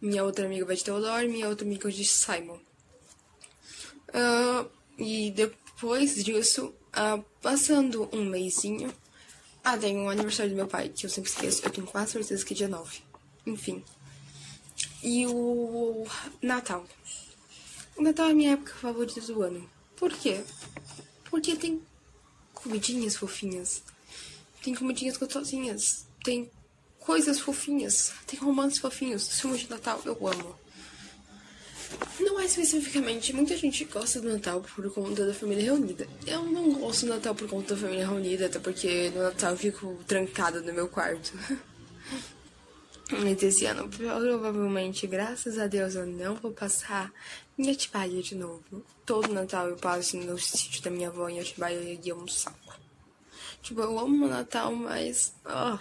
Minha 0.00 0.22
outra 0.22 0.46
amiga 0.46 0.64
vai 0.64 0.76
de 0.76 0.84
Theodore, 0.84 1.26
minha 1.26 1.48
outra 1.48 1.66
amiga 1.66 1.90
de 1.90 2.04
Simon. 2.04 2.60
Uh, 4.08 4.70
e 4.96 5.32
depois 5.32 5.69
depois 5.80 6.22
disso, 6.22 6.74
uh, 6.92 7.24
passando 7.40 8.06
um 8.12 8.26
mêsinho. 8.26 8.92
Ah, 9.64 9.78
tem 9.78 9.96
um 9.96 10.10
aniversário 10.10 10.50
do 10.50 10.56
meu 10.56 10.66
pai, 10.66 10.90
que 10.90 11.06
eu 11.06 11.10
sempre 11.10 11.30
esqueço. 11.30 11.64
Eu 11.64 11.70
tenho 11.70 11.86
quase 11.86 12.12
certeza 12.12 12.44
que 12.44 12.52
é 12.52 12.56
dia 12.56 12.68
9. 12.68 12.98
Enfim. 13.46 13.82
E 15.02 15.26
o 15.26 16.06
Natal. 16.42 16.84
O 17.96 18.02
Natal 18.02 18.28
é 18.28 18.32
a 18.32 18.34
minha 18.34 18.52
época 18.52 18.74
favorita 18.74 19.22
do 19.22 19.42
ano. 19.42 19.70
Por 19.96 20.12
quê? 20.12 20.44
Porque 21.30 21.56
tem 21.56 21.80
comidinhas 22.52 23.16
fofinhas. 23.16 23.82
Tem 24.62 24.74
comidinhas 24.74 25.16
gostosinhas. 25.16 26.04
Tem 26.22 26.50
coisas 26.98 27.40
fofinhas. 27.40 28.12
Tem 28.26 28.38
romances 28.38 28.78
fofinhos. 28.78 29.40
Filmes 29.40 29.62
de 29.62 29.70
Natal 29.70 29.98
eu 30.04 30.28
amo. 30.28 30.54
Não 32.18 32.38
é 32.38 32.44
especificamente, 32.44 33.32
muita 33.32 33.56
gente 33.56 33.84
gosta 33.84 34.20
do 34.20 34.30
Natal 34.30 34.60
por 34.60 34.92
conta 34.92 35.26
da 35.26 35.34
família 35.34 35.64
reunida. 35.64 36.06
Eu 36.26 36.44
não 36.44 36.72
gosto 36.74 37.06
do 37.06 37.14
Natal 37.14 37.34
por 37.34 37.48
conta 37.48 37.74
da 37.74 37.80
família 37.80 38.06
reunida, 38.06 38.46
até 38.46 38.58
porque 38.58 39.10
no 39.10 39.22
Natal 39.22 39.52
eu 39.52 39.56
fico 39.56 39.98
trancada 40.06 40.60
no 40.60 40.72
meu 40.72 40.88
quarto. 40.88 41.32
Mas 43.10 43.42
esse 43.42 43.66
ano, 43.66 43.88
provavelmente, 43.88 45.06
graças 45.06 45.58
a 45.58 45.66
Deus, 45.66 45.96
eu 45.96 46.06
não 46.06 46.36
vou 46.36 46.52
passar 46.52 47.12
em 47.58 47.68
Atibaia 47.68 48.22
de 48.22 48.36
novo. 48.36 48.84
Todo 49.04 49.32
Natal 49.32 49.68
eu 49.68 49.76
passo 49.76 50.16
no 50.16 50.38
sítio 50.38 50.80
da 50.82 50.90
minha 50.90 51.08
avó 51.08 51.28
em 51.28 51.40
Atibaia 51.40 51.80
e 51.80 52.08
é 52.08 52.14
um 52.14 52.28
saco. 52.28 52.78
Tipo, 53.62 53.80
eu 53.80 53.98
amo 53.98 54.26
o 54.26 54.28
Natal, 54.28 54.74
mas. 54.74 55.34
Oh, 55.44 55.78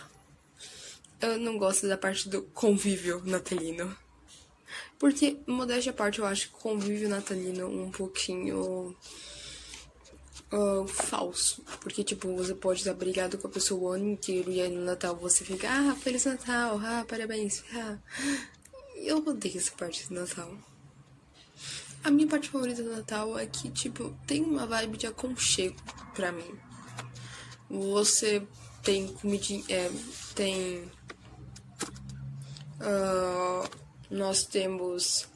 eu 1.22 1.38
não 1.38 1.58
gosto 1.58 1.88
da 1.88 1.98
parte 1.98 2.28
do 2.28 2.42
convívio 2.42 3.22
natalino. 3.25 3.96
Porque, 5.00 5.39
modéstia 5.48 5.91
à 5.91 5.96
parte, 5.96 6.20
eu 6.20 6.25
acho 6.25 6.50
que 6.50 6.56
o 6.56 6.58
convívio 6.58 7.08
natalino 7.08 7.68
um 7.68 7.89
pouquinho 7.89 8.96
uh, 10.51 10.88
falso. 10.88 11.63
Porque, 11.79 12.03
tipo, 12.03 12.36
você 12.36 12.53
pode 12.53 12.79
estar 12.79 12.94
brigado 12.94 13.38
com 13.38 13.48
a 13.48 13.50
pessoa 13.50 13.82
o 13.82 13.88
ano 13.94 14.10
inteiro 14.10 14.51
e 14.51 14.60
aí 14.60 14.70
no 14.70 14.84
Natal 14.84 15.15
você 15.15 15.46
fica, 15.46 15.70
ah, 15.70 15.96
Feliz 15.96 16.25
Natal, 16.25 16.79
ah, 16.84 17.06
parabéns, 17.08 17.63
ah. 17.74 17.98
Eu 18.96 19.20
odeio 19.25 19.58
essa 19.58 19.72
parte 19.72 20.06
do 20.10 20.15
Natal. 20.15 20.53
A 22.03 22.12
minha 22.12 22.27
parte 22.27 22.50
favorita 22.50 22.84
do 22.84 22.91
Natal 22.91 23.39
é 23.39 23.46
que, 23.46 23.70
tipo, 23.72 24.13
tem 24.27 24.44
uma 24.44 24.65
vibe 24.65 24.98
de 24.98 25.08
aconchego 25.08 25.77
pra 26.13 26.32
mim. 26.32 26.60
Você 27.70 28.46
tem 28.84 29.08
comidinha. 29.08 29.63
É, 29.70 29.91
tem. 30.36 30.91
Uh, 32.82 33.88
nós 34.10 34.44
temos 34.44 35.28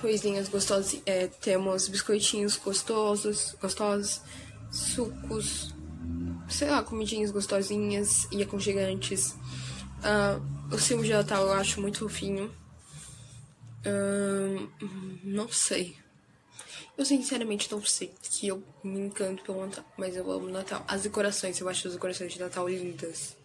coisinhas 0.00 0.48
gostosas. 0.48 1.00
É, 1.06 1.26
temos 1.26 1.88
biscoitinhos 1.88 2.56
gostosos, 2.56 3.56
gostosos, 3.60 4.20
sucos, 4.70 5.74
sei 6.48 6.68
lá, 6.68 6.82
comidinhas 6.82 7.30
gostosinhas 7.30 8.26
e 8.30 8.42
aconchegantes. 8.42 9.34
Uh, 10.00 10.74
o 10.74 10.78
filme 10.78 11.04
de 11.04 11.12
Natal 11.12 11.46
eu 11.46 11.52
acho 11.52 11.80
muito 11.80 11.98
fofinho. 11.98 12.52
Uh, 13.86 14.68
não 15.24 15.48
sei. 15.48 15.96
Eu 16.96 17.04
sinceramente 17.04 17.70
não 17.72 17.82
sei 17.82 18.12
que 18.22 18.48
eu 18.48 18.62
me 18.84 19.00
encanto 19.00 19.42
pelo 19.42 19.64
Natal, 19.64 19.84
mas 19.96 20.16
eu 20.16 20.30
amo 20.30 20.48
Natal. 20.48 20.84
As 20.86 21.02
decorações, 21.02 21.58
eu 21.58 21.68
acho 21.68 21.88
as 21.88 21.94
decorações 21.94 22.32
de 22.32 22.38
Natal 22.38 22.68
lindas. 22.68 23.36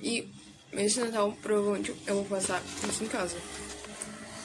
E 0.00 0.28
esse 0.76 1.00
Natal 1.00 1.32
provavelmente 1.42 1.94
eu 2.06 2.16
vou 2.16 2.24
passar 2.24 2.62
isso 2.88 3.04
em 3.04 3.08
casa. 3.08 3.36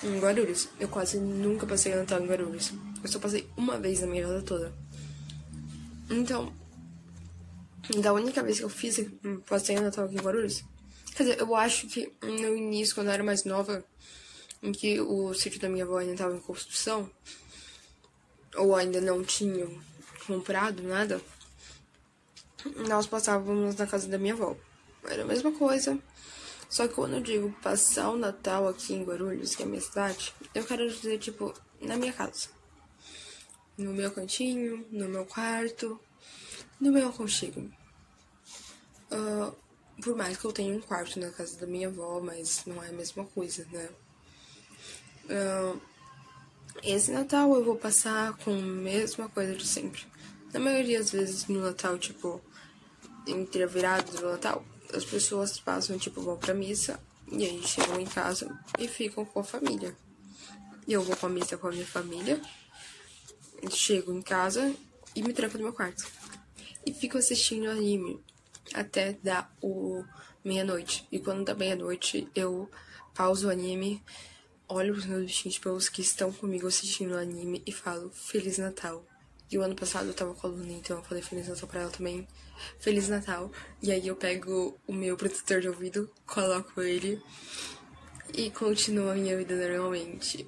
Em 0.03 0.19
Guarulhos. 0.19 0.69
Eu 0.79 0.88
quase 0.88 1.19
nunca 1.19 1.65
passei 1.65 1.93
Natal 1.93 2.21
em 2.21 2.27
Guarulhos. 2.27 2.71
Eu 3.03 3.09
só 3.09 3.19
passei 3.19 3.48
uma 3.57 3.77
vez 3.77 4.01
na 4.01 4.07
minha 4.07 4.25
vida 4.25 4.41
toda. 4.41 4.74
Então, 6.09 6.53
da 8.01 8.13
única 8.13 8.41
vez 8.43 8.59
que 8.59 8.65
eu 8.65 8.69
fiz, 8.69 9.00
passei 9.48 9.75
Natal 9.79 10.05
aqui 10.05 10.15
em 10.15 10.21
Guarulhos. 10.21 10.63
Quer 11.15 11.24
dizer, 11.24 11.39
eu 11.39 11.55
acho 11.55 11.88
que 11.88 12.13
no 12.21 12.55
início, 12.55 12.95
quando 12.95 13.07
eu 13.07 13.13
era 13.13 13.24
mais 13.24 13.43
nova, 13.43 13.83
em 14.62 14.71
que 14.71 15.01
o 15.01 15.33
sítio 15.33 15.59
da 15.59 15.69
minha 15.69 15.83
avó 15.83 15.98
ainda 15.98 16.13
estava 16.13 16.36
em 16.36 16.39
construção, 16.39 17.09
ou 18.55 18.75
ainda 18.75 19.01
não 19.01 19.24
tinham 19.24 19.69
comprado 20.25 20.83
nada, 20.83 21.21
nós 22.88 23.07
passávamos 23.07 23.75
na 23.75 23.88
casa 23.88 24.07
da 24.07 24.17
minha 24.17 24.33
avó. 24.33 24.55
Era 25.03 25.24
a 25.24 25.25
mesma 25.25 25.51
coisa. 25.51 25.98
Só 26.70 26.88
que 26.88 26.94
quando 26.94 27.15
eu 27.15 27.22
digo 27.22 27.51
passar 27.63 28.12
o 28.12 28.18
Natal 28.18 28.68
aqui 28.68 28.94
em 28.94 29.03
Guarulhos, 29.03 29.56
que 29.56 29.63
é 29.63 29.65
a 29.65 29.70
minha 29.70 29.82
cidade, 29.82 30.34
eu 30.53 30.63
quero 30.63 30.88
dizer, 30.88 31.18
tipo, 31.18 31.53
na 31.82 31.98
minha 31.98 32.13
casa. 32.13 32.50
No 33.77 33.91
meu 33.91 34.12
cantinho, 34.12 34.86
no 34.91 35.10
meu 35.10 35.25
quarto, 35.25 36.00
no 36.79 36.91
meu 36.91 37.10
aconchego. 37.10 37.62
Uh, 39.12 39.56
por 40.01 40.15
mais 40.15 40.38
que 40.38 40.46
eu 40.46 40.51
tenha 40.51 40.75
um 40.75 40.82
quarto 40.82 41.20
na 41.20 41.32
casa 41.32 41.58
da 41.58 41.65
minha 41.65 41.88
avó, 41.88 42.20
mas 42.20 42.63
não 42.65 42.84
é 42.84 42.89
a 42.89 42.94
mesma 42.94 43.25
coisa, 43.25 43.65
né? 43.72 43.89
Uh, 45.25 45.82
esse 46.84 47.12
Natal 47.12 47.53
eu 47.53 47.63
vou 47.63 47.75
passar 47.75 48.34
com 48.38 48.51
a 48.51 48.62
mesma 48.62 49.27
coisa 49.29 49.56
de 49.56 49.65
sempre. 49.65 50.06
Na 50.53 50.60
maioria 50.60 51.00
das 51.00 51.12
vezes 51.12 51.48
no 51.48 51.62
Natal, 51.62 51.98
tipo, 51.98 52.41
entre 53.27 53.63
a 53.63 53.68
virada 53.68 54.12
do 54.12 54.29
Natal, 54.29 54.63
as 54.93 55.05
pessoas 55.05 55.60
passam, 55.60 55.98
tipo, 55.98 56.22
vão 56.22 56.38
pra 56.38 56.53
missa 56.53 57.00
e 57.31 57.46
aí 57.46 57.62
chegam 57.63 58.00
em 58.00 58.05
casa 58.05 58.50
e 58.77 58.88
ficam 58.88 59.25
com 59.25 59.39
a 59.39 59.43
família. 59.43 59.96
E 60.88 60.93
eu 60.93 61.03
vou 61.03 61.15
pra 61.15 61.29
missa 61.29 61.58
com 61.58 61.67
a 61.67 61.72
minha 61.72 61.86
família, 61.86 62.41
chego 63.69 64.12
em 64.12 64.21
casa 64.21 64.73
e 65.15 65.21
me 65.21 65.34
tranco 65.34 65.58
no 65.58 65.65
meu 65.65 65.73
quarto. 65.73 66.08
E 66.86 66.93
fico 66.93 67.17
assistindo 67.17 67.69
anime 67.69 68.23
até 68.73 69.13
dar 69.23 69.54
o 69.62 70.04
meia-noite. 70.43 71.08
E 71.12 71.19
quando 71.19 71.45
dá 71.45 71.54
meia-noite, 71.54 72.28
eu 72.36 72.69
pauso 73.13 73.47
o 73.47 73.52
anime 73.52 74.04
olho 74.69 74.93
os 74.93 75.06
meus 75.06 75.25
bichinhos 75.25 75.58
pelos 75.58 75.89
que 75.89 76.02
estão 76.02 76.32
comigo 76.32 76.67
assistindo 76.67 77.13
o 77.13 77.17
anime 77.17 77.63
e 77.65 77.71
falo 77.71 78.12
Feliz 78.12 78.60
Natal. 78.60 79.04
E 79.51 79.57
o 79.57 79.63
ano 79.63 79.75
passado 79.75 80.07
eu 80.07 80.13
tava 80.13 80.33
com 80.33 80.47
a 80.47 80.49
Luna, 80.49 80.73
então 80.73 80.97
eu 80.97 81.03
falei 81.03 81.23
Feliz 81.23 81.47
Natal 81.47 81.67
pra 81.67 81.81
ela 81.81 81.89
também. 81.89 82.27
Feliz 82.79 83.09
Natal. 83.09 83.51
E 83.81 83.91
aí 83.91 84.07
eu 84.07 84.15
pego 84.15 84.77
o 84.85 84.93
meu 84.93 85.17
protetor 85.17 85.62
de 85.62 85.67
ouvido, 85.67 86.09
coloco 86.25 86.81
ele 86.81 87.21
e 88.33 88.51
continuo 88.51 89.09
a 89.09 89.15
minha 89.15 89.35
vida 89.35 89.55
normalmente. 89.55 90.47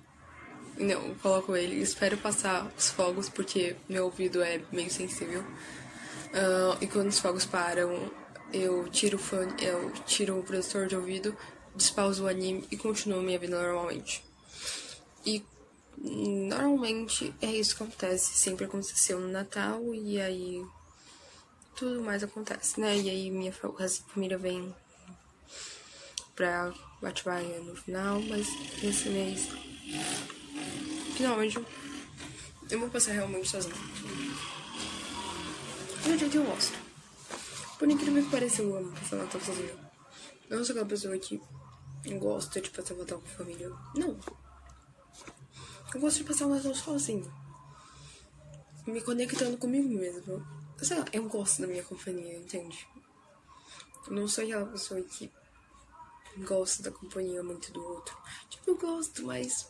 Não, 0.77 1.15
coloco 1.15 1.55
ele 1.55 1.81
espero 1.81 2.17
passar 2.17 2.71
os 2.77 2.89
fogos 2.89 3.27
porque 3.27 3.75
meu 3.89 4.05
ouvido 4.05 4.41
é 4.41 4.61
meio 4.71 4.91
sensível. 4.91 5.41
Uh, 5.41 6.77
e 6.79 6.87
quando 6.87 7.07
os 7.07 7.19
fogos 7.19 7.45
param, 7.45 8.11
eu 8.53 8.87
tiro 8.89 9.17
o 9.17 9.19
fone, 9.19 9.53
eu 9.63 9.91
tiro 10.05 10.39
o 10.39 10.43
protetor 10.43 10.87
de 10.87 10.95
ouvido 10.95 11.35
despauso 11.75 12.23
o 12.23 12.27
anime 12.27 12.67
e 12.69 12.77
continuo 12.77 13.21
minha 13.21 13.39
vida 13.39 13.61
normalmente. 13.61 14.23
E 15.25 15.43
normalmente 16.03 17.33
é 17.41 17.47
isso 17.47 17.75
que 17.75 17.83
acontece, 17.83 18.33
sempre 18.33 18.65
aconteceu 18.65 19.19
no 19.19 19.27
Natal 19.27 19.93
e 19.93 20.19
aí 20.19 20.65
tudo 21.75 22.01
mais 22.01 22.23
acontece, 22.23 22.79
né? 22.79 22.97
E 22.97 23.09
aí 23.09 23.29
minha 23.29 23.53
família 23.53 24.37
vem 24.37 24.73
pra 26.35 26.73
Batibaia 27.01 27.59
no 27.59 27.75
final, 27.75 28.19
mas 28.21 28.47
nesse 28.81 29.09
mês 29.09 29.47
finalmente 31.15 31.63
eu 32.69 32.79
vou 32.79 32.89
passar 32.89 33.11
realmente 33.11 33.49
sozinho. 33.49 33.75
E 36.05 36.11
o 36.11 36.29
que 36.29 36.35
eu 36.35 36.43
gosto. 36.43 36.77
Por 37.77 37.89
incrível 37.89 38.23
que 38.23 38.29
pareça, 38.31 38.61
eu 38.63 38.75
amo 38.75 38.91
passar 38.91 39.17
Natal 39.17 39.41
sozinho. 39.41 39.79
Eu 40.49 40.57
não 40.57 40.65
sou 40.65 40.73
aquela 40.73 40.87
pessoa 40.87 41.17
que 41.17 41.39
gosta 42.17 42.59
de 42.59 42.69
passar 42.71 42.95
Natal 42.95 43.19
com 43.19 43.27
a 43.27 43.37
família. 43.37 43.69
Não. 43.95 44.17
Eu 45.93 45.99
gosto 45.99 46.17
de 46.17 46.23
passar 46.23 46.45
o 46.45 46.55
Natal 46.55 46.73
sozinho. 46.73 47.31
Me 48.87 49.01
conectando 49.01 49.57
comigo 49.57 49.89
mesmo. 49.89 50.45
Sei 50.77 50.97
lá, 50.97 51.05
eu 51.11 51.27
gosto 51.27 51.61
da 51.61 51.67
minha 51.67 51.83
companhia, 51.83 52.37
entende? 52.37 52.87
Eu 54.07 54.13
não 54.13 54.27
sou 54.27 54.43
aquela 54.43 54.65
pessoa 54.65 55.01
que 55.01 55.29
gosta 56.39 56.83
da 56.83 56.91
companhia 56.91 57.43
muito 57.43 57.71
do 57.73 57.83
outro. 57.83 58.17
Tipo, 58.49 58.71
eu 58.71 58.77
gosto, 58.77 59.25
mas 59.25 59.67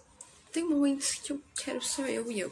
tem 0.51 0.63
momentos 0.63 1.15
que 1.15 1.34
eu 1.34 1.41
quero 1.55 1.81
só 1.81 2.05
eu 2.05 2.31
e 2.31 2.39
eu. 2.39 2.51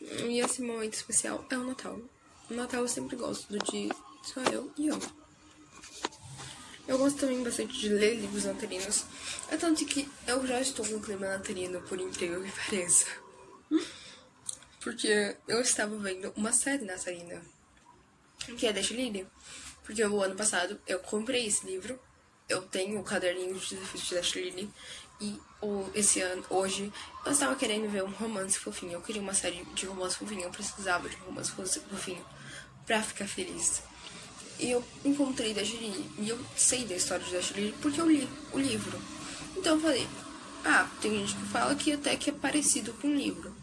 E 0.00 0.40
esse 0.40 0.62
momento 0.62 0.94
especial 0.94 1.44
é 1.48 1.56
o 1.56 1.64
Natal. 1.64 1.98
O 2.50 2.54
Natal 2.54 2.82
eu 2.82 2.88
sempre 2.88 3.16
gosto 3.16 3.48
do 3.48 3.58
de 3.58 3.88
só 4.22 4.42
eu 4.52 4.70
e 4.76 4.88
eu. 4.88 4.98
Eu 6.86 6.98
gosto 6.98 7.18
também 7.18 7.42
bastante 7.42 7.78
de 7.78 7.88
ler 7.88 8.14
livros 8.14 8.44
natalinos. 8.44 9.04
É 9.50 9.56
tanto 9.56 9.84
que 9.84 10.08
eu 10.26 10.46
já 10.46 10.60
estou 10.60 10.86
com 10.86 11.00
clima 11.00 11.26
natalino, 11.26 11.80
por 11.82 12.00
incrível 12.00 12.42
que 12.42 12.52
pareça. 12.64 13.06
Porque 14.80 15.36
eu 15.48 15.60
estava 15.60 15.96
vendo 15.98 16.32
uma 16.36 16.52
série 16.52 16.84
natalina, 16.84 17.42
que 18.56 18.66
é 18.66 18.72
Dash 18.72 18.90
Lily. 18.90 19.26
Porque 19.84 20.04
o 20.04 20.22
ano 20.22 20.36
passado 20.36 20.80
eu 20.86 21.00
comprei 21.00 21.46
esse 21.46 21.66
livro, 21.66 21.98
eu 22.48 22.62
tenho 22.62 23.00
o 23.00 23.04
caderninho 23.04 23.58
de 23.58 23.74
desafios 23.74 24.04
de 24.04 24.14
Dash 24.14 24.34
Lily, 24.34 24.70
e 25.20 25.40
o, 25.62 25.90
esse 25.94 26.20
ano, 26.20 26.44
hoje, 26.50 26.92
eu 27.24 27.32
estava 27.32 27.56
querendo 27.56 27.90
ver 27.90 28.04
um 28.04 28.10
romance 28.10 28.58
fofinho. 28.58 28.92
Eu 28.92 29.00
queria 29.00 29.22
uma 29.22 29.34
série 29.34 29.64
de 29.74 29.86
romance 29.86 30.16
fofinho, 30.16 30.42
eu 30.42 30.50
precisava 30.50 31.08
de 31.08 31.16
um 31.16 31.26
romance 31.26 31.50
fofinho 31.50 32.24
pra 32.84 33.02
ficar 33.02 33.26
feliz. 33.26 33.82
E 34.66 34.72
eu 34.72 34.82
encontrei 35.04 35.54
da 35.54 35.62
Lily 35.62 36.10
e 36.18 36.28
eu 36.28 36.36
sei 36.56 36.84
da 36.84 36.96
história 36.96 37.24
Dash 37.30 37.52
Lily 37.52 37.72
porque 37.80 38.00
eu 38.00 38.10
li 38.10 38.28
o 38.52 38.58
livro. 38.58 39.00
Então 39.56 39.76
eu 39.76 39.80
falei, 39.80 40.08
ah, 40.64 40.90
tem 41.00 41.20
gente 41.20 41.36
que 41.36 41.44
fala 41.44 41.76
que 41.76 41.92
até 41.92 42.16
que 42.16 42.30
é 42.30 42.32
parecido 42.32 42.92
com 42.94 43.06
o 43.06 43.14
livro. 43.14 43.54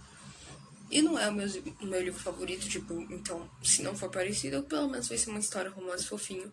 E 0.89 1.01
não 1.01 1.19
é 1.19 1.27
o 1.27 1.33
meu, 1.33 1.45
o 1.81 1.85
meu 1.85 2.01
livro 2.01 2.21
favorito, 2.21 2.69
tipo, 2.69 2.93
então, 3.11 3.49
se 3.61 3.81
não 3.81 3.93
for 3.93 4.09
parecido, 4.09 4.63
pelo 4.63 4.87
menos 4.87 5.09
vai 5.09 5.17
ser 5.17 5.29
uma 5.29 5.39
história 5.39 5.69
romance 5.69 6.05
fofinho. 6.05 6.49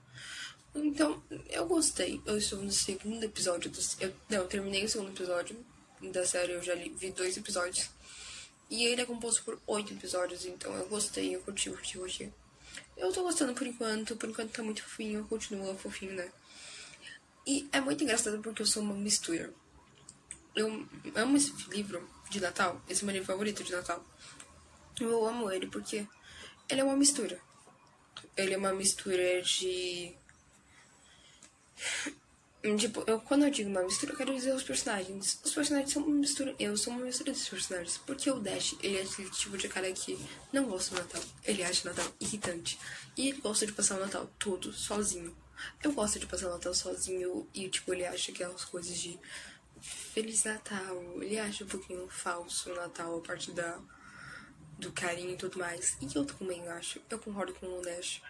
Então, 0.74 1.22
eu 1.48 1.64
gostei. 1.66 2.20
Eu 2.26 2.36
estou 2.36 2.60
no 2.60 2.72
segundo 2.72 3.22
episódio. 3.22 3.70
Do, 3.70 3.78
eu, 4.00 4.12
não, 4.28 4.38
eu 4.38 4.48
terminei 4.48 4.84
o 4.84 4.88
segundo 4.88 5.10
episódio 5.10 5.64
da 6.10 6.26
série, 6.26 6.54
eu 6.54 6.62
já 6.62 6.74
li, 6.74 6.92
vi 6.98 7.12
dois 7.12 7.36
episódios. 7.36 7.88
E 8.68 8.84
ele 8.84 9.02
é 9.02 9.06
composto 9.06 9.44
por 9.44 9.60
oito 9.68 9.92
episódios, 9.92 10.44
então 10.44 10.74
eu 10.74 10.88
gostei, 10.88 11.36
eu 11.36 11.40
curti, 11.40 11.70
curti, 11.70 11.98
curti. 11.98 12.32
Eu 13.00 13.10
tô 13.10 13.22
gostando 13.22 13.54
por 13.54 13.66
enquanto, 13.66 14.14
por 14.14 14.28
enquanto 14.28 14.52
tá 14.52 14.62
muito 14.62 14.82
fofinho, 14.82 15.26
continua 15.26 15.74
fofinho, 15.74 16.12
né? 16.12 16.30
E 17.46 17.66
é 17.72 17.80
muito 17.80 18.04
engraçado 18.04 18.38
porque 18.42 18.60
eu 18.60 18.66
sou 18.66 18.82
uma 18.82 18.94
mistura. 18.94 19.50
Eu 20.54 20.86
amo 21.14 21.36
esse 21.38 21.50
livro 21.70 22.06
de 22.28 22.38
Natal, 22.40 22.78
esse 22.86 23.02
é 23.02 23.06
meu 23.06 23.14
livro 23.14 23.26
favorito 23.26 23.64
de 23.64 23.72
Natal. 23.72 24.04
Eu 25.00 25.26
amo 25.26 25.50
ele 25.50 25.66
porque 25.66 26.06
ele 26.68 26.82
é 26.82 26.84
uma 26.84 26.94
mistura. 26.94 27.40
Ele 28.36 28.52
é 28.52 28.58
uma 28.58 28.74
mistura 28.74 29.40
de 29.40 30.14
Tipo, 32.76 33.02
eu, 33.06 33.18
quando 33.20 33.44
eu 33.44 33.50
digo 33.50 33.70
uma 33.70 33.82
mistura, 33.82 34.12
eu 34.12 34.16
quero 34.16 34.34
dizer 34.34 34.54
os 34.54 34.62
personagens. 34.62 35.40
Os 35.42 35.54
personagens 35.54 35.92
são 35.92 36.02
uma 36.02 36.14
mistura. 36.14 36.54
Eu 36.58 36.76
sou 36.76 36.92
uma 36.92 37.06
mistura 37.06 37.32
desses 37.32 37.48
personagens. 37.48 37.96
Porque 37.98 38.30
o 38.30 38.38
Dash, 38.38 38.76
ele 38.82 38.98
é 38.98 39.02
aquele 39.02 39.30
tipo 39.30 39.56
de 39.56 39.66
cara 39.66 39.90
que 39.92 40.18
não 40.52 40.66
gosta 40.66 40.94
do 40.94 41.00
Natal. 41.00 41.22
Ele 41.44 41.62
acha 41.62 41.88
o 41.88 41.94
Natal 41.94 42.12
irritante. 42.20 42.78
E 43.16 43.28
ele 43.30 43.40
gosta 43.40 43.66
de 43.66 43.72
passar 43.72 43.96
o 43.96 44.00
Natal 44.00 44.30
todo 44.38 44.72
sozinho. 44.74 45.34
Eu 45.82 45.92
gosto 45.92 46.18
de 46.18 46.26
passar 46.26 46.48
o 46.48 46.50
Natal 46.50 46.74
sozinho 46.74 47.48
e, 47.54 47.68
tipo, 47.68 47.94
ele 47.94 48.04
acha 48.04 48.30
que 48.30 48.44
as 48.44 48.64
coisas 48.64 48.94
de 48.96 49.18
Feliz 49.80 50.44
Natal. 50.44 51.22
Ele 51.22 51.38
acha 51.38 51.64
um 51.64 51.68
pouquinho 51.68 52.06
falso 52.08 52.70
o 52.70 52.74
Natal 52.74 53.16
a 53.16 53.20
partir 53.22 53.52
da, 53.52 53.80
do 54.78 54.92
carinho 54.92 55.30
e 55.30 55.36
tudo 55.36 55.58
mais. 55.58 55.96
E 55.98 56.14
eu 56.14 56.26
também 56.26 56.68
acho. 56.68 57.00
Eu 57.08 57.18
concordo 57.18 57.54
com 57.54 57.66
o 57.66 57.82
Dash 57.82 58.20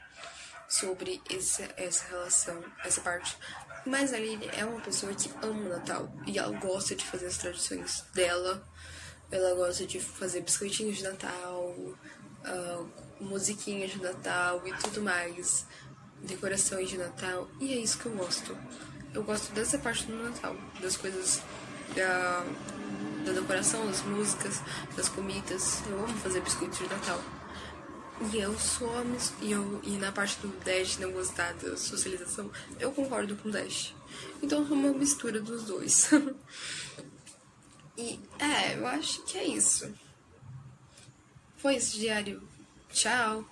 sobre 0.71 1.21
esse, 1.29 1.69
essa 1.77 2.05
relação, 2.07 2.63
essa 2.85 3.01
parte. 3.01 3.37
Mas 3.85 4.13
a 4.13 4.17
Aline 4.17 4.49
é 4.57 4.65
uma 4.65 4.81
pessoa 4.81 5.13
que 5.13 5.31
ama 5.43 5.61
o 5.61 5.69
Natal 5.69 6.13
e 6.27 6.39
ela 6.39 6.57
gosta 6.59 6.95
de 6.95 7.05
fazer 7.05 7.27
as 7.27 7.37
tradições 7.37 8.05
dela. 8.15 8.65
Ela 9.31 9.55
gosta 9.55 9.85
de 9.85 10.01
fazer 10.01 10.43
biscoitinhos 10.43 10.99
de 10.99 11.05
Natal, 11.05 11.75
uh, 11.75 12.91
musiquinhas 13.21 13.91
de 13.91 14.03
Natal 14.03 14.63
e 14.67 14.73
tudo 14.75 15.03
mais, 15.03 15.67
decorações 16.23 16.89
de 16.89 16.99
Natal. 16.99 17.49
E 17.61 17.75
é 17.75 17.77
isso 17.79 17.99
que 17.99 18.07
eu 18.07 18.13
gosto. 18.13 18.57
Eu 19.13 19.25
gosto 19.25 19.53
dessa 19.53 19.77
parte 19.79 20.07
do 20.07 20.15
Natal, 20.23 20.57
das 20.81 20.97
coisas 20.97 21.43
da, 21.97 22.45
da 23.25 23.33
decoração, 23.33 23.85
das 23.87 24.03
músicas, 24.03 24.61
das 24.97 25.09
comidas. 25.09 25.83
Eu 25.89 25.99
amo 25.99 26.17
fazer 26.19 26.41
biscoitos 26.41 26.79
de 26.79 26.89
Natal. 26.89 27.21
E 28.21 28.39
eu 28.39 28.59
sou 28.59 28.99
a 28.99 29.05
mis... 29.05 29.33
e, 29.41 29.53
eu, 29.53 29.81
e 29.83 29.97
na 29.97 30.13
parte 30.13 30.39
do 30.41 30.49
Dash 30.63 30.99
não 30.99 31.11
gostar 31.11 31.55
da 31.55 31.77
socialização, 31.77 32.51
eu 32.79 32.93
concordo 32.93 33.35
com 33.37 33.49
o 33.49 33.53
Dash. 33.53 33.95
Então 34.43 34.67
sou 34.67 34.77
uma 34.77 34.93
mistura 34.93 35.41
dos 35.41 35.65
dois. 35.65 36.11
e 37.97 38.21
é, 38.39 38.77
eu 38.77 38.87
acho 38.87 39.23
que 39.23 39.39
é 39.39 39.45
isso. 39.45 39.93
Foi 41.57 41.77
esse 41.77 41.99
diário. 41.99 42.43
Tchau! 42.93 43.45